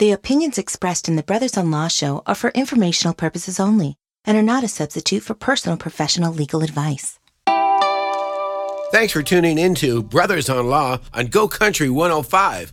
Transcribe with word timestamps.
The 0.00 0.12
opinions 0.12 0.56
expressed 0.56 1.10
in 1.10 1.16
the 1.16 1.22
Brothers 1.22 1.58
on 1.58 1.70
Law 1.70 1.88
show 1.88 2.22
are 2.26 2.34
for 2.34 2.48
informational 2.52 3.12
purposes 3.12 3.60
only 3.60 3.96
and 4.24 4.34
are 4.34 4.42
not 4.42 4.64
a 4.64 4.68
substitute 4.68 5.22
for 5.22 5.34
personal 5.34 5.76
professional 5.76 6.32
legal 6.32 6.62
advice. 6.62 7.18
Thanks 8.92 9.12
for 9.12 9.22
tuning 9.22 9.58
into 9.58 10.02
Brothers 10.02 10.48
on 10.48 10.68
Law 10.68 11.00
on 11.12 11.26
Go 11.26 11.48
Country 11.48 11.90
105. 11.90 12.72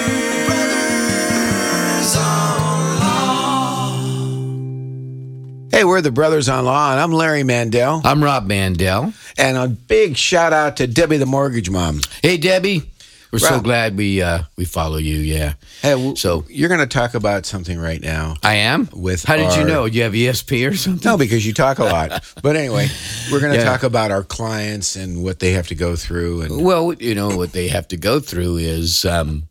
Hey, 5.71 5.85
we're 5.85 6.01
the 6.01 6.11
Brothers 6.11 6.49
on 6.49 6.65
Law, 6.65 6.91
and 6.91 6.99
I'm 6.99 7.13
Larry 7.13 7.43
Mandel. 7.43 8.01
I'm 8.03 8.21
Rob 8.21 8.45
Mandel. 8.45 9.13
And 9.37 9.57
a 9.57 9.67
big 9.69 10.17
shout 10.17 10.51
out 10.51 10.77
to 10.77 10.87
Debbie 10.87 11.15
the 11.17 11.25
Mortgage 11.25 11.69
Mom. 11.69 12.01
Hey, 12.21 12.35
Debbie. 12.37 12.83
We're 13.31 13.39
so 13.39 13.61
glad 13.61 13.95
we 13.95 14.21
uh, 14.21 14.43
we 14.57 14.65
follow 14.65 14.97
you. 14.97 15.15
Yeah. 15.19 15.53
Hey, 15.81 15.91
w- 15.91 16.17
So- 16.17 16.43
you're 16.49 16.67
going 16.67 16.81
to 16.81 16.85
talk 16.87 17.13
about 17.13 17.45
something 17.45 17.79
right 17.79 18.01
now. 18.01 18.35
I 18.43 18.55
am. 18.55 18.89
With 18.91 19.23
How 19.23 19.37
did 19.37 19.55
you 19.55 19.63
know? 19.63 19.85
You 19.85 20.03
have 20.03 20.11
ESP 20.11 20.69
or 20.69 20.75
something? 20.75 21.09
No, 21.09 21.15
because 21.17 21.45
you 21.47 21.53
talk 21.53 21.79
a 21.79 21.85
lot. 21.85 22.29
but 22.43 22.57
anyway, 22.57 22.89
we're 23.31 23.39
going 23.39 23.53
to 23.53 23.59
Yeah. 23.59 23.63
talk 23.63 23.83
about 23.83 24.11
our 24.11 24.23
clients 24.23 24.97
and 24.97 25.23
what 25.23 25.39
they 25.39 25.53
have 25.53 25.67
to 25.69 25.75
go 25.75 25.95
through. 25.95 26.41
And 26.41 26.65
Well, 26.65 26.91
you 26.95 27.15
know 27.15 27.29
what 27.37 27.53
they 27.53 27.69
have 27.69 27.87
to 27.89 27.97
go 27.97 28.19
through 28.19 28.57
is 28.57 29.05
um, 29.05 29.43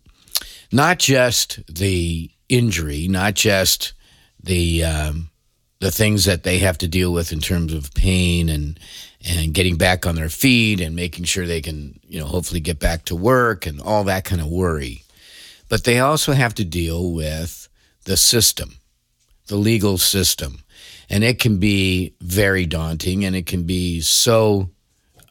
not 0.71 0.99
just 0.99 1.61
the 1.75 2.31
injury, 2.51 3.09
not 3.09 3.33
just 3.33 3.95
the 4.43 4.85
um, 4.85 5.31
the 5.81 5.91
things 5.91 6.27
that 6.27 6.43
they 6.43 6.59
have 6.59 6.79
to 6.79 6.89
deal 6.89 7.13
with 7.13 7.33
in 7.33 7.41
terms 7.41 7.73
of 7.73 7.93
pain 7.95 8.49
and 8.49 8.79
and 9.29 9.53
getting 9.53 9.77
back 9.77 10.07
on 10.07 10.15
their 10.15 10.31
feet 10.31 10.81
and 10.81 10.97
making 10.97 11.25
sure 11.25 11.47
they 11.47 11.61
can, 11.61 12.01
you 12.09 12.19
know, 12.19 12.27
hopefully 12.27 12.61
get 12.61 12.79
back 12.79 13.05
to 13.05 13.15
work 13.15 13.67
and 13.67 13.81
all 13.81 14.05
that 14.05 14.25
kind 14.25 14.41
of 14.41 14.47
worry. 14.47 15.03
But 15.69 15.85
they 15.85 16.01
also 16.01 16.33
have 16.33 16.55
to 16.55 16.65
deal 16.65 17.13
with 17.13 17.69
the 18.05 18.17
system, 18.17 18.77
the 19.49 19.57
legal 19.57 19.99
system. 19.99 20.65
And 21.11 21.23
it 21.23 21.39
can 21.39 21.59
be 21.59 22.15
very 22.21 22.65
daunting 22.65 23.25
and 23.25 23.37
it 23.37 23.47
can 23.47 23.65
be 23.65 24.01
so 24.01 24.71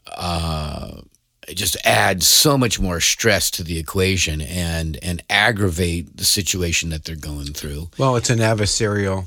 uh, 0.06 1.00
it 1.48 1.54
just 1.56 1.76
adds 1.84 2.26
so 2.26 2.56
much 2.56 2.78
more 2.78 3.00
stress 3.00 3.50
to 3.52 3.64
the 3.64 3.78
equation 3.78 4.40
and 4.40 4.98
and 5.02 5.22
aggravate 5.28 6.16
the 6.16 6.24
situation 6.24 6.90
that 6.90 7.04
they're 7.04 7.16
going 7.16 7.52
through. 7.52 7.88
well, 7.98 8.16
it's 8.16 8.30
an 8.30 8.38
adversarial, 8.38 9.26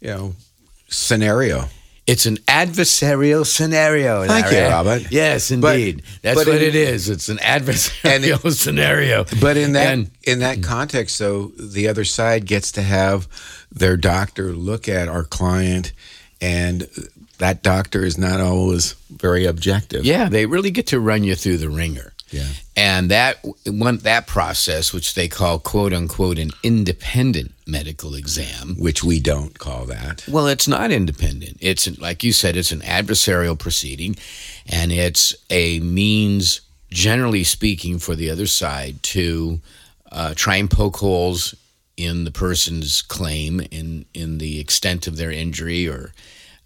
you 0.00 0.08
know, 0.08 0.34
scenario. 0.88 1.64
It's 2.06 2.24
an 2.26 2.36
adversarial 2.46 3.44
scenario. 3.44 4.24
Thank 4.26 4.52
you. 4.52 4.60
Robert. 4.60 5.10
Yes, 5.10 5.50
But- 5.50 5.74
indeed. 5.76 6.02
That's 6.22 6.38
but 6.38 6.46
what 6.46 6.58
in- 6.62 6.68
it 6.68 6.74
is. 6.76 7.08
It's 7.08 7.28
an 7.28 7.38
adversarial 7.38 8.52
scenario. 8.56 9.24
But 9.40 9.56
in 9.56 9.72
that 9.72 9.92
And- 9.92 10.10
in 10.22 10.38
that 10.38 10.62
context, 10.62 11.18
though, 11.18 11.50
the 11.58 11.88
other 11.88 12.04
side 12.04 12.46
gets 12.46 12.70
to 12.72 12.82
have 12.82 13.26
their 13.72 13.96
doctor 13.96 14.52
look 14.52 14.88
at 14.88 15.08
our 15.08 15.24
client, 15.24 15.92
and 16.40 16.86
that 17.38 17.62
doctor 17.64 18.04
is 18.04 18.16
not 18.16 18.40
always 18.40 18.94
very 19.10 19.44
objective. 19.44 20.04
yeah, 20.04 20.28
they 20.28 20.46
really 20.46 20.70
get 20.70 20.86
to 20.88 21.00
run 21.00 21.24
you 21.24 21.34
through 21.34 21.56
the 21.58 21.68
wringer. 21.68 22.12
Yeah. 22.30 22.48
And 22.76 23.10
that 23.10 23.38
one 23.66 23.98
that 23.98 24.26
process, 24.26 24.92
which 24.92 25.14
they 25.14 25.28
call 25.28 25.58
quote 25.58 25.92
unquote 25.92 26.38
an 26.38 26.50
independent 26.62 27.52
medical 27.66 28.14
exam, 28.14 28.74
Which 28.78 29.04
we 29.04 29.20
don't 29.20 29.58
call 29.58 29.86
that. 29.86 30.24
Well, 30.28 30.46
it's 30.48 30.66
not 30.68 30.90
independent. 30.90 31.56
It's 31.60 31.86
like 31.98 32.24
you 32.24 32.32
said, 32.32 32.56
it's 32.56 32.72
an 32.72 32.80
adversarial 32.80 33.58
proceeding, 33.58 34.16
and 34.68 34.90
it's 34.92 35.34
a 35.50 35.78
means, 35.80 36.60
generally 36.90 37.44
speaking, 37.44 37.98
for 37.98 38.14
the 38.16 38.30
other 38.30 38.46
side 38.46 39.02
to 39.04 39.60
uh, 40.12 40.34
try 40.34 40.56
and 40.56 40.70
poke 40.70 40.96
holes 40.96 41.54
in 41.96 42.24
the 42.24 42.30
person's 42.32 43.02
claim, 43.02 43.60
in 43.70 44.04
in 44.14 44.38
the 44.38 44.58
extent 44.60 45.06
of 45.06 45.16
their 45.16 45.30
injury, 45.30 45.88
or 45.88 46.12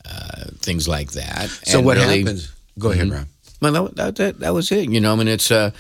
uh, 0.05 0.47
things 0.59 0.89
like 0.89 1.13
that. 1.13 1.49
So 1.51 1.79
And 1.79 1.87
what 1.87 1.99
really- 1.99 2.21
happens? 2.21 2.51
Go 2.79 2.93
ahead, 2.93 3.11
Rob. 3.11 3.27
Well, 3.61 3.73
that, 3.73 3.97
that, 3.97 4.17
that, 4.17 4.41
that 4.41 4.55
was 4.55 4.73
it. 4.73 4.91
You 4.91 5.01
know, 5.01 5.13
I 5.13 5.17
mean, 5.17 5.29
it's 5.29 5.51
a, 5.51 5.73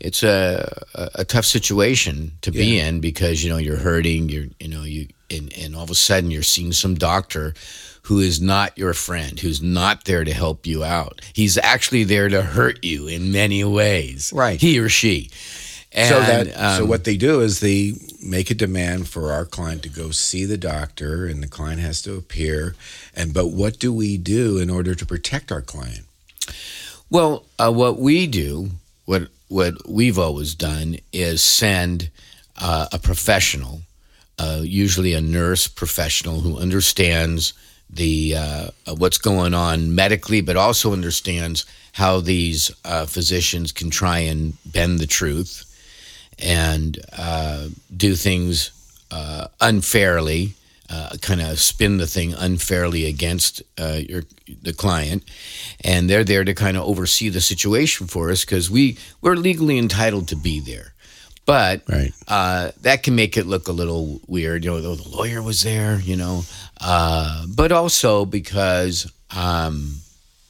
it's 0.00 0.22
a, 0.22 0.84
a, 1.14 1.24
tough 1.24 1.46
situation 1.46 2.32
to 2.42 2.50
be 2.50 2.78
in 2.78 3.00
because 3.00 3.42
you 3.42 3.50
know 3.50 3.56
you're 3.56 3.78
hurting. 3.78 4.28
You're, 4.28 4.46
you 4.60 4.68
know, 4.68 4.82
you 4.82 5.08
and, 5.30 5.52
and 5.56 5.74
all 5.74 5.84
of 5.84 5.90
a 5.90 5.94
sudden 5.94 6.30
you're 6.30 6.42
seeing 6.42 6.72
some 6.72 6.94
doctor 6.94 7.54
who 8.02 8.20
is 8.20 8.40
not 8.40 8.76
your 8.78 8.94
friend, 8.94 9.40
who's 9.40 9.60
not 9.60 10.04
there 10.04 10.22
to 10.22 10.32
help 10.32 10.66
you 10.66 10.84
out. 10.84 11.20
He's 11.32 11.58
actually 11.58 12.04
there 12.04 12.28
to 12.28 12.42
hurt 12.42 12.84
you 12.84 13.08
in 13.08 13.32
many 13.32 13.64
ways. 13.64 14.32
Right. 14.34 14.60
He 14.60 14.78
or 14.78 14.88
she. 14.88 15.30
And, 15.90 16.08
so 16.08 16.20
that 16.20 16.76
so 16.76 16.82
um, 16.82 16.88
what 16.88 17.04
they 17.04 17.16
do 17.16 17.40
is 17.40 17.60
they 17.60 17.94
make 18.22 18.50
a 18.50 18.54
demand 18.54 19.08
for 19.08 19.32
our 19.32 19.44
client 19.44 19.82
to 19.84 19.88
go 19.88 20.10
see 20.10 20.44
the 20.44 20.58
doctor, 20.58 21.26
and 21.26 21.42
the 21.42 21.48
client 21.48 21.80
has 21.80 22.02
to 22.02 22.16
appear. 22.16 22.76
And 23.14 23.32
but 23.32 23.46
what 23.46 23.78
do 23.78 23.92
we 23.92 24.18
do 24.18 24.58
in 24.58 24.68
order 24.68 24.94
to 24.94 25.06
protect 25.06 25.50
our 25.50 25.62
client? 25.62 26.04
Well, 27.10 27.44
uh, 27.58 27.72
what 27.72 27.98
we 27.98 28.26
do, 28.26 28.70
what 29.04 29.28
what 29.48 29.74
we've 29.88 30.18
always 30.18 30.54
done, 30.54 30.96
is 31.12 31.42
send 31.42 32.10
uh, 32.60 32.88
a 32.92 32.98
professional, 32.98 33.82
uh, 34.38 34.60
usually 34.62 35.12
a 35.12 35.20
nurse 35.20 35.68
professional 35.68 36.40
who 36.40 36.58
understands 36.58 37.52
the 37.88 38.34
uh, 38.36 38.70
what's 38.96 39.18
going 39.18 39.54
on 39.54 39.94
medically, 39.94 40.40
but 40.40 40.56
also 40.56 40.92
understands 40.92 41.64
how 41.92 42.20
these 42.20 42.72
uh, 42.84 43.06
physicians 43.06 43.70
can 43.70 43.88
try 43.88 44.18
and 44.18 44.54
bend 44.66 44.98
the 44.98 45.06
truth 45.06 45.62
and 46.40 46.98
uh, 47.16 47.68
do 47.96 48.16
things 48.16 48.72
unfairly, 49.60 50.54
uh, 50.88 51.16
kind 51.20 51.40
of 51.40 51.58
spin 51.58 51.96
the 51.98 52.06
thing 52.06 52.34
unfairly 52.34 53.06
against 53.06 53.62
uh, 53.78 54.00
your 54.08 54.22
the 54.62 54.72
client, 54.72 55.24
and 55.84 56.08
they're 56.08 56.24
there 56.24 56.44
to 56.44 56.54
kind 56.54 56.76
of 56.76 56.84
oversee 56.84 57.28
the 57.28 57.40
situation 57.40 58.06
for 58.06 58.30
us 58.30 58.44
because 58.44 58.70
we 58.70 58.96
we're 59.20 59.36
legally 59.36 59.78
entitled 59.78 60.28
to 60.28 60.36
be 60.36 60.60
there. 60.60 60.92
But 61.44 61.82
Right. 61.88 62.12
uh, 62.26 62.72
that 62.82 63.02
can 63.04 63.14
make 63.14 63.36
it 63.36 63.46
look 63.46 63.68
a 63.68 63.72
little 63.72 64.20
weird. 64.26 64.64
You 64.64 64.70
know, 64.72 64.80
though 64.80 64.96
the 64.96 65.08
lawyer 65.08 65.42
was 65.42 65.62
there, 65.62 66.00
you 66.00 66.16
know, 66.16 66.42
uh, 66.80 67.46
but 67.48 67.70
also 67.72 68.24
because 68.24 69.10
um, 69.36 69.96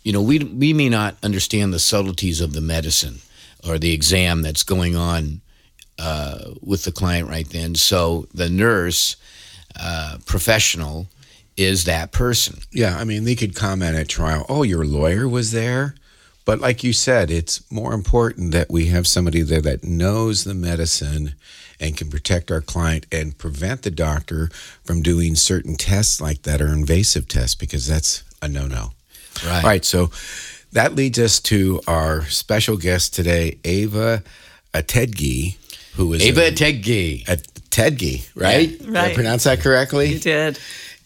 you 0.02 0.12
know 0.12 0.22
we 0.22 0.38
we 0.38 0.72
may 0.72 0.88
not 0.88 1.16
understand 1.22 1.72
the 1.72 1.78
subtleties 1.78 2.40
of 2.40 2.52
the 2.52 2.60
medicine 2.62 3.18
or 3.66 3.78
the 3.78 3.92
exam 3.92 4.42
that's 4.42 4.62
going 4.62 4.96
on 4.96 5.40
uh, 5.98 6.50
with 6.62 6.84
the 6.84 6.92
client 6.92 7.28
right 7.28 7.48
then. 7.50 7.74
So 7.74 8.26
the 8.34 8.48
nurse 8.48 9.16
uh, 9.80 10.18
professional 10.26 11.08
is 11.56 11.84
that 11.84 12.12
person. 12.12 12.58
Yeah, 12.70 12.96
I 12.98 13.04
mean, 13.04 13.24
they 13.24 13.34
could 13.34 13.54
comment 13.54 13.96
at 13.96 14.08
trial, 14.08 14.44
oh, 14.48 14.62
your 14.62 14.84
lawyer 14.84 15.28
was 15.28 15.52
there. 15.52 15.94
But 16.44 16.60
like 16.60 16.84
you 16.84 16.92
said, 16.92 17.30
it's 17.30 17.68
more 17.72 17.92
important 17.92 18.52
that 18.52 18.70
we 18.70 18.86
have 18.86 19.06
somebody 19.06 19.42
there 19.42 19.62
that 19.62 19.82
knows 19.82 20.44
the 20.44 20.54
medicine 20.54 21.34
and 21.80 21.96
can 21.96 22.08
protect 22.08 22.50
our 22.50 22.60
client 22.60 23.04
and 23.10 23.36
prevent 23.36 23.82
the 23.82 23.90
doctor 23.90 24.48
from 24.84 25.02
doing 25.02 25.34
certain 25.34 25.76
tests 25.76 26.20
like 26.20 26.42
that 26.42 26.60
or 26.60 26.68
invasive 26.68 27.26
tests 27.26 27.54
because 27.56 27.86
that's 27.86 28.22
a 28.40 28.48
no 28.48 28.66
no. 28.66 28.92
Right. 29.44 29.56
All 29.56 29.62
right, 29.62 29.84
so 29.84 30.10
that 30.72 30.94
leads 30.94 31.18
us 31.18 31.40
to 31.40 31.80
our 31.86 32.24
special 32.26 32.76
guest 32.76 33.12
today, 33.12 33.58
Ava 33.64 34.22
Atedgi, 34.72 35.56
who 35.96 36.12
is 36.14 36.22
Ava 36.22 36.48
a, 36.48 36.50
Teggi. 36.52 37.24
a 37.28 37.36
Tedgi, 37.70 38.26
right? 38.34 38.78
Did 38.78 38.88
I 38.96 39.06
Right. 39.06 39.14
pronounce 39.14 39.44
that 39.44 39.60
correctly? 39.60 40.12
You 40.14 40.18
did. 40.18 40.58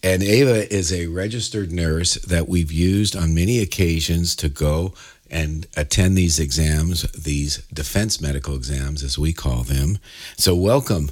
And 0.03 0.23
Ava 0.23 0.73
is 0.73 0.93
a 0.93 1.07
registered 1.09 1.73
nurse 1.73 2.15
that 2.15 2.49
we've 2.49 2.73
used 2.73 3.15
on 3.17 3.35
many 3.35 3.59
occasions 3.59 4.35
to 4.37 4.49
go 4.49 4.95
and 5.31 5.67
attend 5.77 6.17
these 6.17 6.39
exams, 6.39 7.03
these 7.13 7.59
defense 7.73 8.21
medical 8.21 8.55
exams, 8.57 9.03
as 9.03 9.19
we 9.19 9.33
call 9.33 9.63
them. 9.63 9.99
So, 10.37 10.55
welcome, 10.55 11.11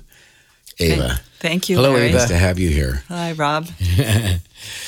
Ava. 0.78 1.20
Thank 1.40 1.68
you. 1.68 1.76
Hello, 1.76 1.92
Larry. 1.92 2.08
Ava. 2.08 2.18
Nice 2.18 2.28
to 2.28 2.36
have 2.36 2.58
you 2.58 2.70
here. 2.70 3.02
Hi, 3.08 3.32
Rob. 3.32 3.68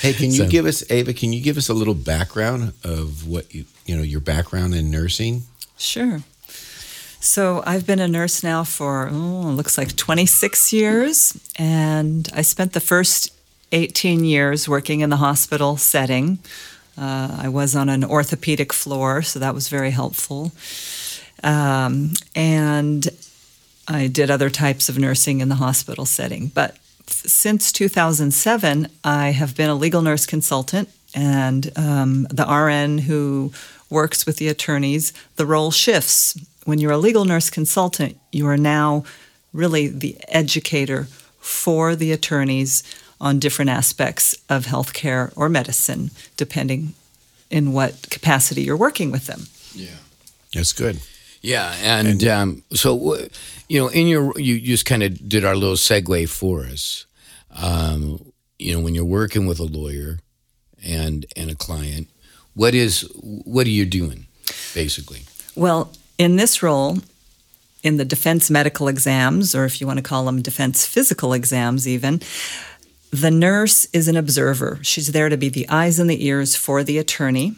Hey, 0.03 0.13
can 0.15 0.27
you 0.33 0.39
So- 0.45 0.49
give 0.49 0.67
us, 0.67 0.83
Ava? 0.91 1.13
Can 1.13 1.33
you 1.33 1.41
give 1.41 1.57
us 1.57 1.69
a 1.69 1.75
little 1.75 1.95
background 1.95 2.73
of 2.83 3.27
what 3.27 3.55
you, 3.55 3.67
you 3.87 3.97
know, 3.97 4.03
your 4.03 4.19
background 4.21 4.75
in 4.75 4.91
nursing? 4.91 5.45
Sure. 5.79 6.23
So 7.23 7.63
I've 7.67 7.87
been 7.87 8.01
a 8.01 8.09
nurse 8.09 8.43
now 8.43 8.65
for 8.65 9.11
oh, 9.13 9.15
looks 9.15 9.77
like 9.77 9.95
26 9.95 10.73
years, 10.73 11.39
and 11.57 12.27
I 12.35 12.41
spent 12.41 12.73
the 12.73 12.81
first 12.81 13.35
18 13.73 14.25
years 14.25 14.67
working 14.67 15.01
in 15.01 15.11
the 15.11 15.19
hospital 15.19 15.77
setting. 15.77 16.39
Uh, 16.97 17.37
I 17.43 17.49
was 17.49 17.77
on 17.77 17.91
an 17.91 18.05
orthopedic 18.05 18.73
floor, 18.73 19.21
so 19.21 19.39
that 19.39 19.55
was 19.55 19.69
very 19.69 19.91
helpful. 19.91 20.53
Um, 21.43 22.15
and 22.35 23.07
I 23.87 24.07
did 24.07 24.31
other 24.31 24.49
types 24.49 24.89
of 24.89 24.99
nursing 24.99 25.41
in 25.41 25.51
the 25.51 25.57
hospital 25.57 26.07
setting. 26.07 26.49
But 26.49 26.79
since 27.07 27.71
2007, 27.71 28.89
I 29.05 29.31
have 29.31 29.55
been 29.55 29.69
a 29.69 29.75
legal 29.75 30.01
nurse 30.01 30.25
consultant 30.25 30.89
and 31.15 31.71
um, 31.77 32.29
the 32.31 32.47
RN 32.47 32.99
who 32.99 33.53
works 33.91 34.25
with 34.25 34.37
the 34.37 34.49
attorneys. 34.49 35.13
The 35.37 35.47
role 35.47 35.71
shifts. 35.71 36.35
When 36.65 36.79
you're 36.79 36.93
a 36.93 36.99
legal 36.99 37.25
nurse 37.25 37.51
consultant, 37.51 38.19
you 38.33 38.47
are 38.47 38.57
now 38.57 39.05
really 39.53 39.89
the 39.89 40.17
educator 40.29 41.09
for 41.39 41.97
the 41.97 42.13
attorneys 42.13 42.83
on 43.21 43.39
different 43.39 43.71
aspects 43.71 44.35
of 44.49 44.67
healthcare 44.67 45.33
or 45.37 45.49
medicine, 45.49 46.11
depending 46.37 46.95
in 47.51 47.73
what 47.73 48.11
capacity 48.11 48.63
you're 48.63 48.77
working 48.77 49.11
with 49.11 49.27
them. 49.27 49.43
Yeah. 49.75 49.97
That's 50.55 50.73
good. 50.73 51.01
Yeah, 51.43 51.75
and, 51.83 52.23
um, 52.25 52.63
so 52.73 53.17
you 53.69 53.81
know, 53.81 53.89
in 53.89 54.09
your 54.09 54.39
you 54.39 54.61
just 54.61 54.85
kind 54.85 55.03
of 55.03 55.27
did 55.27 55.45
our 55.45 55.57
little 55.57 55.77
segue 55.77 56.29
for 56.29 56.65
us. 56.65 57.07
Um, 57.57 58.33
you 58.59 58.75
know, 58.75 58.81
when 58.81 58.95
you're 58.95 59.05
working 59.05 59.47
with 59.47 59.59
a 59.59 59.65
lawyer 59.65 60.19
and 60.85 61.25
and 61.37 61.51
a 61.51 61.55
client, 61.55 62.09
what 62.53 62.75
is 62.75 63.09
what 63.15 63.67
are 63.67 63.71
you 63.71 63.87
doing, 63.87 64.27
basically? 64.75 65.23
Well, 65.57 65.93
in 66.21 66.37
this 66.37 66.63
role, 66.63 66.99
in 67.83 67.97
the 67.97 68.05
defense 68.05 68.51
medical 68.51 68.89
exams, 68.89 69.55
or 69.55 69.65
if 69.65 69.81
you 69.81 69.87
want 69.87 69.97
to 69.97 70.03
call 70.03 70.27
them 70.27 70.43
defense 70.43 70.85
physical 70.85 71.33
exams, 71.33 71.89
even. 71.89 72.21
The 73.11 73.31
nurse 73.31 73.87
is 73.95 74.07
an 74.07 74.17
observer. 74.17 74.79
She's 74.83 75.13
there 75.13 75.31
to 75.31 75.39
be 75.39 75.49
the 75.49 75.67
eyes 75.71 75.99
and 75.99 76.11
the 76.11 76.27
ears 76.27 76.55
for 76.55 76.85
the 76.85 76.99
attorney. 76.99 77.55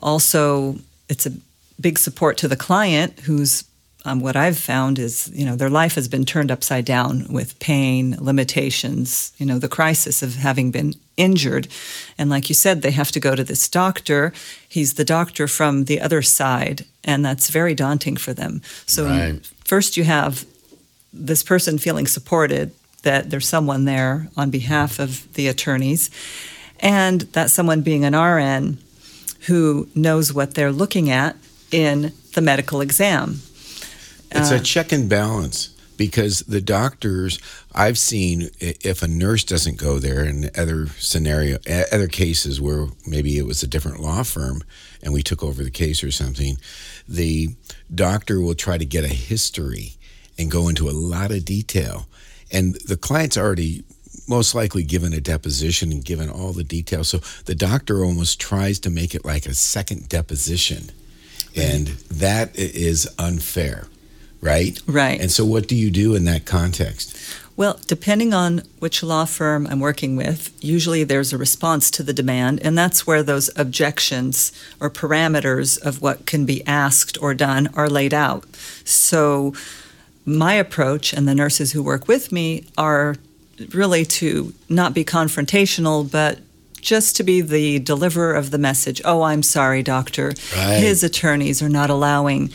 Also, 0.00 0.78
it's 1.08 1.24
a 1.24 1.32
big 1.80 2.00
support 2.00 2.36
to 2.38 2.48
the 2.48 2.56
client 2.56 3.20
who's 3.20 3.62
um, 4.04 4.20
what 4.20 4.36
I've 4.36 4.58
found 4.58 4.98
is, 4.98 5.30
you 5.34 5.44
know, 5.44 5.56
their 5.56 5.68
life 5.68 5.94
has 5.94 6.08
been 6.08 6.24
turned 6.24 6.50
upside 6.50 6.84
down 6.84 7.26
with 7.28 7.58
pain, 7.58 8.16
limitations, 8.18 9.32
you 9.36 9.44
know, 9.44 9.58
the 9.58 9.68
crisis 9.68 10.22
of 10.22 10.36
having 10.36 10.70
been 10.70 10.94
injured. 11.16 11.68
And 12.16 12.30
like 12.30 12.48
you 12.48 12.54
said, 12.54 12.80
they 12.80 12.92
have 12.92 13.10
to 13.12 13.20
go 13.20 13.34
to 13.34 13.44
this 13.44 13.68
doctor. 13.68 14.32
He's 14.68 14.94
the 14.94 15.04
doctor 15.04 15.46
from 15.46 15.84
the 15.84 16.00
other 16.00 16.22
side, 16.22 16.86
and 17.04 17.24
that's 17.24 17.50
very 17.50 17.74
daunting 17.74 18.16
for 18.16 18.32
them. 18.32 18.62
So, 18.86 19.04
Right. 19.04 19.40
first, 19.64 19.96
you 19.96 20.04
have 20.04 20.46
this 21.12 21.42
person 21.42 21.76
feeling 21.78 22.06
supported 22.06 22.72
that 23.02 23.30
there's 23.30 23.48
someone 23.48 23.84
there 23.84 24.28
on 24.36 24.50
behalf 24.50 24.98
of 24.98 25.32
the 25.34 25.48
attorneys, 25.48 26.10
and 26.80 27.22
that 27.32 27.50
someone 27.50 27.82
being 27.82 28.04
an 28.04 28.14
RN 28.14 28.78
who 29.46 29.88
knows 29.94 30.32
what 30.32 30.54
they're 30.54 30.72
looking 30.72 31.10
at 31.10 31.36
in 31.70 32.12
the 32.34 32.40
medical 32.40 32.80
exam. 32.80 33.40
It's 34.30 34.50
Uh, 34.50 34.56
a 34.56 34.60
check 34.60 34.92
and 34.92 35.08
balance 35.08 35.70
because 35.96 36.40
the 36.48 36.62
doctors 36.62 37.38
I've 37.74 37.98
seen 37.98 38.50
if 38.58 39.02
a 39.02 39.08
nurse 39.08 39.44
doesn't 39.44 39.76
go 39.76 39.98
there 39.98 40.24
in 40.24 40.50
other 40.56 40.88
scenario 40.98 41.58
other 41.92 42.08
cases 42.08 42.58
where 42.58 42.88
maybe 43.06 43.36
it 43.36 43.44
was 43.44 43.62
a 43.62 43.66
different 43.66 44.00
law 44.00 44.22
firm 44.22 44.62
and 45.02 45.12
we 45.12 45.22
took 45.22 45.42
over 45.42 45.62
the 45.62 45.70
case 45.70 46.02
or 46.02 46.10
something 46.10 46.56
the 47.06 47.50
doctor 47.94 48.40
will 48.40 48.54
try 48.54 48.78
to 48.78 48.86
get 48.86 49.04
a 49.04 49.08
history 49.08 49.96
and 50.38 50.50
go 50.50 50.68
into 50.68 50.88
a 50.88 50.92
lot 50.92 51.30
of 51.30 51.44
detail. 51.44 52.06
And 52.50 52.76
the 52.86 52.96
client's 52.96 53.36
already 53.36 53.84
most 54.26 54.54
likely 54.54 54.84
given 54.84 55.12
a 55.12 55.20
deposition 55.20 55.92
and 55.92 56.02
given 56.04 56.30
all 56.30 56.52
the 56.52 56.64
details. 56.64 57.08
So 57.08 57.18
the 57.44 57.54
doctor 57.54 58.02
almost 58.02 58.40
tries 58.40 58.78
to 58.80 58.90
make 58.90 59.14
it 59.14 59.24
like 59.24 59.44
a 59.44 59.54
second 59.54 60.08
deposition. 60.08 60.92
And 61.54 61.88
that 62.08 62.56
is 62.56 63.06
unfair 63.18 63.86
right 64.40 64.80
Right. 64.86 65.20
and 65.20 65.30
so 65.30 65.44
what 65.44 65.68
do 65.68 65.74
you 65.76 65.90
do 65.90 66.14
in 66.14 66.24
that 66.24 66.44
context 66.46 67.16
Well, 67.56 67.78
depending 67.86 68.32
on 68.32 68.62
which 68.78 69.02
law 69.02 69.26
firm 69.26 69.66
I'm 69.66 69.80
working 69.80 70.16
with, 70.16 70.50
usually 70.62 71.04
there's 71.04 71.32
a 71.34 71.36
response 71.38 71.90
to 71.90 72.02
the 72.02 72.14
demand, 72.14 72.60
and 72.64 72.78
that's 72.78 73.06
where 73.06 73.22
those 73.22 73.50
objections 73.54 74.50
or 74.80 74.88
parameters 74.88 75.78
of 75.88 76.00
what 76.00 76.24
can 76.24 76.46
be 76.46 76.64
asked 76.66 77.18
or 77.20 77.34
done 77.34 77.68
are 77.74 77.90
laid 77.90 78.14
out. 78.14 78.44
So, 78.84 79.52
my 80.24 80.54
approach 80.54 81.12
and 81.12 81.28
the 81.28 81.34
nurses 81.34 81.72
who 81.72 81.82
work 81.82 82.08
with 82.08 82.32
me 82.32 82.64
are 82.78 83.16
really 83.74 84.06
to 84.20 84.54
not 84.70 84.94
be 84.94 85.04
confrontational, 85.04 86.10
but 86.10 86.38
just 86.80 87.14
to 87.16 87.22
be 87.22 87.42
the 87.42 87.78
deliverer 87.80 88.32
of 88.34 88.50
the 88.52 88.58
message. 88.58 89.02
Oh, 89.04 89.20
I'm 89.22 89.42
sorry, 89.42 89.82
doctor. 89.82 90.32
Right. 90.56 90.78
His 90.80 91.02
attorneys 91.02 91.60
are 91.60 91.68
not 91.68 91.90
allowing 91.90 92.50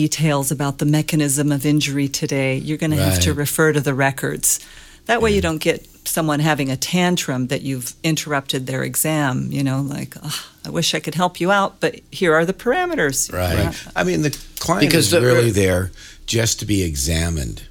details 0.00 0.50
about 0.52 0.76
the 0.76 0.84
mechanism 0.84 1.50
of 1.50 1.64
injury 1.64 2.06
today. 2.06 2.58
You're 2.58 2.76
going 2.76 2.90
to 2.90 2.98
have 3.02 3.18
to 3.20 3.32
refer 3.32 3.72
to 3.72 3.80
the 3.80 3.94
records. 3.94 4.60
That 5.06 5.22
way, 5.22 5.30
you 5.34 5.40
don't 5.40 5.56
get 5.56 5.86
someone 6.06 6.40
having 6.40 6.70
a 6.70 6.76
tantrum 6.76 7.46
that 7.46 7.62
you've 7.62 7.94
interrupted 8.04 8.66
their 8.66 8.82
exam. 8.82 9.48
You 9.50 9.64
know, 9.64 9.80
like, 9.80 10.14
"Ugh, 10.22 10.34
I 10.66 10.68
wish 10.68 10.94
I 10.94 11.00
could 11.00 11.14
help 11.14 11.40
you 11.40 11.50
out, 11.50 11.80
but 11.80 11.94
here 12.12 12.34
are 12.34 12.44
the 12.44 12.52
parameters. 12.52 13.32
Right. 13.32 13.54
Yeah. 13.54 13.72
I 13.96 14.04
mean, 14.04 14.20
the 14.20 14.36
client 14.58 14.82
Because 14.86 15.06
is 15.06 15.10
the- 15.12 15.18
uh, 15.18 15.22
really 15.22 15.50
there 15.50 15.92
just 16.26 16.58
to 16.60 16.66
be 16.66 16.82
examined, 16.82 17.62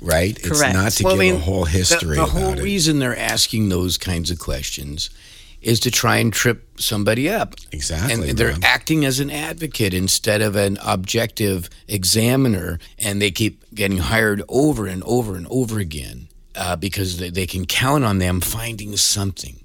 right? 0.00 0.38
It's 0.38 0.48
Correct. 0.48 0.72
not 0.74 0.92
to 0.92 1.04
Well, 1.04 1.12
I 1.12 1.16
give 1.16 1.20
mean, 1.34 1.34
a 1.42 1.44
whole 1.44 1.66
history 1.66 2.16
The, 2.16 2.22
the 2.22 2.22
about 2.22 2.28
whole 2.30 2.58
it. 2.58 2.62
reason 2.62 2.98
they're 2.98 3.18
asking 3.18 3.68
those 3.68 3.98
kinds 3.98 4.30
of 4.30 4.38
questions 4.38 5.10
is 5.64 5.80
to 5.80 5.90
try 5.90 6.18
and 6.18 6.32
trip 6.32 6.78
somebody 6.78 7.28
up. 7.28 7.54
Exactly, 7.72 8.30
And 8.30 8.38
they're 8.38 8.50
Rob. 8.50 8.62
acting 8.64 9.04
as 9.04 9.18
an 9.18 9.30
advocate 9.30 9.94
instead 9.94 10.42
of 10.42 10.56
an 10.56 10.78
objective 10.84 11.70
examiner, 11.88 12.78
and 12.98 13.20
they 13.20 13.30
keep 13.30 13.64
getting 13.74 13.98
hired 13.98 14.42
over 14.48 14.86
and 14.86 15.02
over 15.04 15.34
and 15.36 15.46
over 15.48 15.78
again 15.78 16.28
uh, 16.54 16.76
because 16.76 17.18
they, 17.18 17.30
they 17.30 17.46
can 17.46 17.64
count 17.64 18.04
on 18.04 18.18
them 18.18 18.40
finding 18.40 18.96
something. 18.96 19.60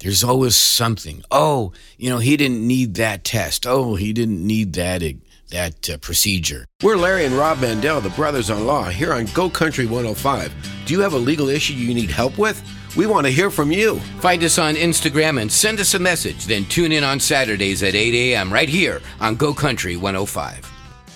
There's 0.00 0.22
always 0.24 0.56
something. 0.56 1.22
Oh, 1.30 1.72
you 1.96 2.10
know, 2.10 2.18
he 2.18 2.36
didn't 2.36 2.66
need 2.66 2.94
that 2.94 3.24
test. 3.24 3.66
Oh, 3.66 3.94
he 3.94 4.12
didn't 4.12 4.44
need 4.46 4.72
that 4.74 5.02
that 5.50 5.88
uh, 5.88 5.96
procedure. 5.98 6.66
We're 6.82 6.96
Larry 6.96 7.24
and 7.24 7.34
Rob 7.34 7.60
Mandel, 7.60 8.02
the 8.02 8.10
brothers 8.10 8.50
on 8.50 8.66
law, 8.66 8.84
here 8.84 9.14
on 9.14 9.24
Go 9.32 9.48
Country 9.48 9.86
105. 9.86 10.52
Do 10.84 10.92
you 10.92 11.00
have 11.00 11.14
a 11.14 11.18
legal 11.18 11.48
issue 11.48 11.72
you 11.72 11.94
need 11.94 12.10
help 12.10 12.36
with? 12.36 12.62
We 12.98 13.06
want 13.06 13.26
to 13.28 13.32
hear 13.32 13.48
from 13.48 13.70
you. 13.70 14.00
Find 14.18 14.42
us 14.42 14.58
on 14.58 14.74
Instagram 14.74 15.40
and 15.40 15.52
send 15.52 15.78
us 15.78 15.94
a 15.94 16.00
message. 16.00 16.46
Then 16.46 16.64
tune 16.64 16.90
in 16.90 17.04
on 17.04 17.20
Saturdays 17.20 17.80
at 17.84 17.94
8 17.94 18.12
a.m. 18.12 18.52
right 18.52 18.68
here 18.68 19.00
on 19.20 19.36
Go 19.36 19.54
Country 19.54 19.94
105. 19.96 20.68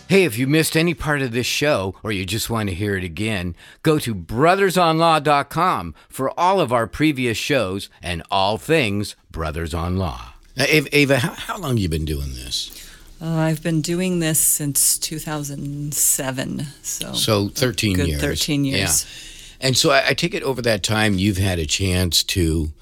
Hey, 0.06 0.22
if 0.22 0.38
you 0.38 0.46
missed 0.46 0.76
any 0.76 0.94
part 0.94 1.22
of 1.22 1.32
this 1.32 1.44
show 1.44 1.96
or 2.04 2.12
you 2.12 2.24
just 2.24 2.48
want 2.48 2.68
to 2.68 2.74
hear 2.76 2.96
it 2.96 3.02
again, 3.02 3.56
go 3.82 3.98
to 3.98 4.14
brothersonlaw.com 4.14 5.96
for 6.08 6.38
all 6.38 6.60
of 6.60 6.72
our 6.72 6.86
previous 6.86 7.36
shows 7.36 7.90
and 8.00 8.22
all 8.30 8.58
things 8.58 9.16
Brothers 9.32 9.74
on 9.74 9.96
Law. 9.96 10.34
Now, 10.56 10.66
Ava, 10.68 10.88
Ava 10.96 11.18
how, 11.18 11.32
how 11.32 11.58
long 11.58 11.78
you 11.78 11.88
been 11.88 12.04
doing 12.04 12.34
this? 12.34 12.92
Uh, 13.20 13.26
I've 13.28 13.62
been 13.64 13.80
doing 13.80 14.20
this 14.20 14.38
since 14.38 14.96
2007. 14.98 16.66
So, 16.82 17.12
So 17.14 17.48
13 17.48 17.96
good 17.96 18.06
years. 18.06 18.20
13 18.20 18.64
years. 18.64 19.04
Yeah. 19.04 19.31
And 19.62 19.76
so 19.76 19.90
I, 19.90 20.08
I 20.08 20.14
take 20.14 20.34
it 20.34 20.42
over 20.42 20.60
that 20.62 20.82
time 20.82 21.14
you've 21.14 21.38
had 21.38 21.58
a 21.58 21.64
chance 21.66 22.22
to 22.24 22.72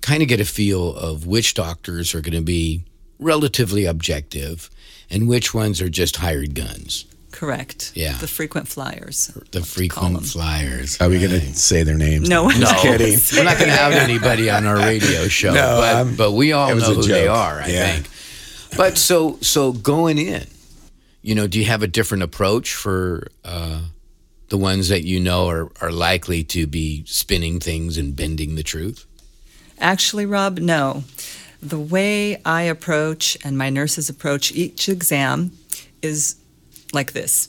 kind 0.00 0.22
of 0.22 0.28
get 0.28 0.40
a 0.40 0.44
feel 0.46 0.94
of 0.94 1.26
which 1.26 1.52
doctors 1.54 2.14
are 2.14 2.20
going 2.22 2.34
to 2.36 2.40
be 2.40 2.84
relatively 3.18 3.84
objective 3.84 4.70
and 5.10 5.28
which 5.28 5.52
ones 5.52 5.80
are 5.82 5.88
just 5.90 6.16
hired 6.16 6.54
guns. 6.54 7.04
correct. 7.32 7.92
Yeah. 7.94 8.16
The 8.18 8.26
frequent 8.28 8.68
flyers. 8.68 9.26
The 9.52 9.60
frequent 9.62 10.14
them. 10.14 10.24
flyers. 10.24 11.00
Are 11.00 11.08
we 11.08 11.18
going 11.18 11.30
to 11.40 11.54
say 11.54 11.82
their 11.82 11.96
names? 11.98 12.28
No. 12.28 12.48
I'm 12.48 12.60
just 12.60 12.72
No. 12.76 12.82
kidding. 12.82 13.18
We're 13.36 13.44
not 13.44 13.58
going 13.58 13.70
to 13.70 13.76
have 13.76 13.92
anybody 13.92 14.48
on 14.50 14.66
our 14.66 14.76
radio 14.78 15.26
show, 15.38 15.52
No, 15.52 15.76
but, 15.80 15.94
I'm- 15.96 16.14
but 16.16 16.32
we 16.32 16.52
all 16.52 16.74
know 16.74 16.92
a 16.92 16.94
who 16.94 17.02
they 17.02 17.26
are, 17.28 17.60
I 17.60 17.66
Yeah. 17.68 17.86
think. 17.92 18.08
But 18.76 18.96
so 18.96 19.36
so 19.40 19.72
going 19.72 20.16
in, 20.18 20.46
you 21.22 21.34
know, 21.34 21.46
do 21.48 21.58
you 21.58 21.64
have 21.66 21.82
a 21.82 21.88
different 21.88 22.22
approach 22.22 22.72
for 22.72 23.26
uh, 23.44 23.80
the 24.50 24.58
ones 24.58 24.88
that 24.88 25.04
you 25.04 25.18
know 25.18 25.48
are, 25.48 25.70
are 25.80 25.90
likely 25.90 26.44
to 26.44 26.66
be 26.66 27.04
spinning 27.06 27.58
things 27.58 27.96
and 27.96 28.14
bending 28.14 28.56
the 28.56 28.62
truth? 28.62 29.06
Actually, 29.78 30.26
Rob, 30.26 30.58
no. 30.58 31.04
The 31.62 31.78
way 31.78 32.40
I 32.44 32.62
approach 32.62 33.38
and 33.42 33.56
my 33.56 33.70
nurses 33.70 34.08
approach 34.08 34.52
each 34.52 34.88
exam 34.88 35.52
is 36.02 36.36
like 36.92 37.12
this 37.12 37.48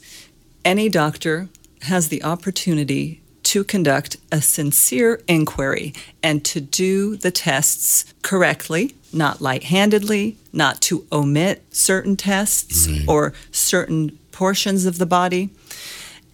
any 0.63 0.89
doctor 0.89 1.49
has 1.83 2.09
the 2.09 2.23
opportunity 2.23 3.21
to 3.43 3.63
conduct 3.63 4.17
a 4.31 4.41
sincere 4.41 5.21
inquiry 5.27 5.93
and 6.21 6.45
to 6.45 6.61
do 6.61 7.17
the 7.17 7.31
tests 7.31 8.13
correctly, 8.21 8.95
not 9.11 9.41
light 9.41 9.63
handedly, 9.63 10.37
not 10.53 10.79
to 10.81 11.05
omit 11.11 11.63
certain 11.71 12.15
tests 12.15 12.87
or 13.07 13.33
certain 13.51 14.17
portions 14.31 14.85
of 14.85 14.99
the 14.99 15.05
body. 15.05 15.49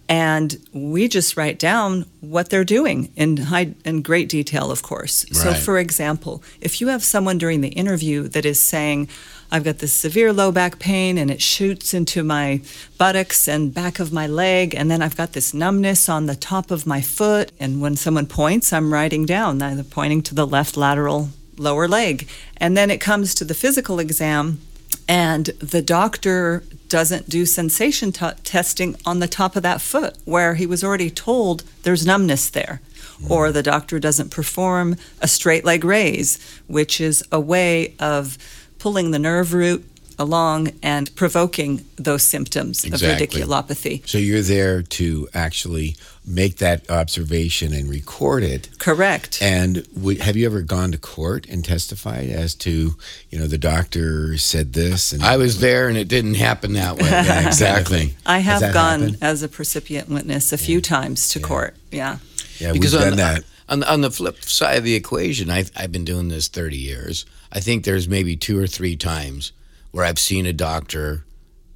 And 0.10 0.58
we 0.74 1.08
just 1.08 1.36
write 1.36 1.60
down 1.60 2.06
what 2.22 2.50
they're 2.50 2.64
doing 2.64 3.12
in 3.16 3.38
high 3.38 3.74
in 3.84 4.02
great 4.02 4.30
detail 4.30 4.72
of 4.72 4.82
course. 4.82 5.26
So 5.32 5.54
for 5.54 5.78
example 5.78 6.44
if 6.62 6.82
you 6.82 6.88
have 6.88 7.04
someone 7.04 7.38
during 7.38 7.62
the 7.62 7.70
interview 7.70 8.28
that 8.30 8.46
is 8.46 8.60
saying 8.60 9.10
i've 9.52 9.64
got 9.64 9.80
this 9.80 9.94
severe 9.94 10.34
low 10.34 10.52
back 10.52 10.80
pain 10.80 11.18
and 11.18 11.32
it 11.32 11.42
shoots 11.42 11.94
into 11.94 12.24
my 12.24 12.62
buttocks 12.98 13.48
and 13.48 13.74
back 13.74 14.00
of 14.00 14.12
my 14.12 14.28
leg 14.28 14.76
and 14.76 14.92
then 14.92 15.02
i've 15.02 15.16
got 15.16 15.34
this 15.34 15.54
numbness 15.54 16.10
on 16.10 16.26
the 16.26 16.36
top 16.36 16.70
of 16.70 16.86
my 16.86 17.02
foot 17.02 17.52
and 17.60 17.82
when 17.82 17.96
someone 17.96 18.26
points 18.26 18.74
i'm 18.74 18.92
writing 18.92 19.26
down 19.26 19.58
they're 19.58 19.84
pointing 19.84 20.22
to 20.22 20.36
the 20.36 20.46
left 20.46 20.76
lateral 20.76 21.30
lower 21.58 21.88
leg. 21.88 22.28
And 22.58 22.78
then 22.78 22.90
it 22.90 23.02
comes 23.02 23.36
to 23.36 23.46
the 23.46 23.54
physical 23.54 24.00
exam 24.00 24.60
and 25.08 25.46
the 25.60 25.82
doctor 25.82 26.64
doesn't 26.90 27.30
do 27.30 27.46
sensation 27.46 28.12
t- 28.12 28.26
testing 28.44 28.96
on 29.06 29.20
the 29.20 29.28
top 29.28 29.56
of 29.56 29.64
that 29.64 29.82
foot 29.82 30.18
where 30.26 30.56
he 30.56 30.66
was 30.66 30.84
already 30.84 31.10
told 31.10 31.64
there's 31.84 32.06
numbness 32.06 32.50
there. 32.50 32.82
Hmm. 33.20 33.32
Or 33.32 33.52
the 33.52 33.64
doctor 33.64 34.00
doesn't 34.00 34.32
perform 34.32 34.96
a 35.22 35.28
straight 35.28 35.66
leg 35.66 35.84
raise 35.84 36.40
which 36.68 37.02
is 37.02 37.24
a 37.32 37.40
way 37.40 37.94
of 38.00 38.38
pulling 38.80 39.12
the 39.12 39.20
nerve 39.20 39.54
root 39.54 39.84
along 40.20 40.70
and 40.82 41.14
provoking 41.16 41.86
those 41.96 42.24
symptoms 42.24 42.84
Exactly. 42.84 43.42
of 43.42 43.48
radiculopathy. 43.50 44.08
So 44.08 44.18
you're 44.18 44.42
there 44.42 44.82
to 44.82 45.28
actually 45.34 45.96
make 46.28 46.58
that 46.58 46.90
observation 46.90 47.74
and 47.74 47.90
record 47.90 48.44
it. 48.44 48.70
correct 48.80 49.42
And 49.42 49.88
w- 49.96 50.20
have 50.20 50.36
you 50.36 50.46
ever 50.46 50.62
gone 50.62 50.92
to 50.92 50.98
court 50.98 51.48
and 51.48 51.64
testified 51.64 52.30
as 52.30 52.54
to, 52.56 52.96
you 53.30 53.40
know, 53.40 53.48
the 53.48 53.58
doctor 53.58 54.38
said 54.38 54.74
this 54.74 55.14
and 55.14 55.24
I 55.24 55.38
was 55.38 55.62
there, 55.62 55.88
and 55.88 55.98
it 55.98 56.10
didn't 56.10 56.34
happen 56.36 56.74
that 56.74 56.98
way. 56.98 57.08
Yeah, 57.10 57.48
exactly. 57.48 58.16
i 58.26 58.40
have 58.40 58.74
gone 58.74 59.00
happened? 59.00 59.18
as 59.22 59.42
a 59.42 59.48
percipient 59.48 60.10
witness 60.10 60.52
a 60.52 60.58
few 60.58 60.82
times 60.82 61.30
to 61.30 61.40
court 61.40 61.76
yeah 61.92 62.18
Yeah, 62.60 62.74
because 62.74 62.94
we've 62.94 63.02
on, 63.02 63.08
done 63.10 63.18
that. 63.18 63.44
On, 63.70 63.84
on 63.84 64.02
the 64.02 64.12
flip 64.12 64.44
side 64.44 64.78
of 64.78 64.84
the 64.84 64.96
equation, 64.96 65.50
I've, 65.50 65.72
I've 65.76 65.92
been 65.92 66.06
doing 66.06 66.28
this 66.30 66.48
30 66.50 66.78
years. 66.78 67.26
I 67.52 67.60
think 67.62 67.84
there's 67.86 68.08
maybe 68.10 68.36
two 68.36 68.60
or 68.60 68.68
three 68.68 68.96
times 68.96 69.52
where 69.92 70.06
I've 70.06 70.20
seen 70.20 70.46
a 70.46 70.54
doctor 70.54 71.26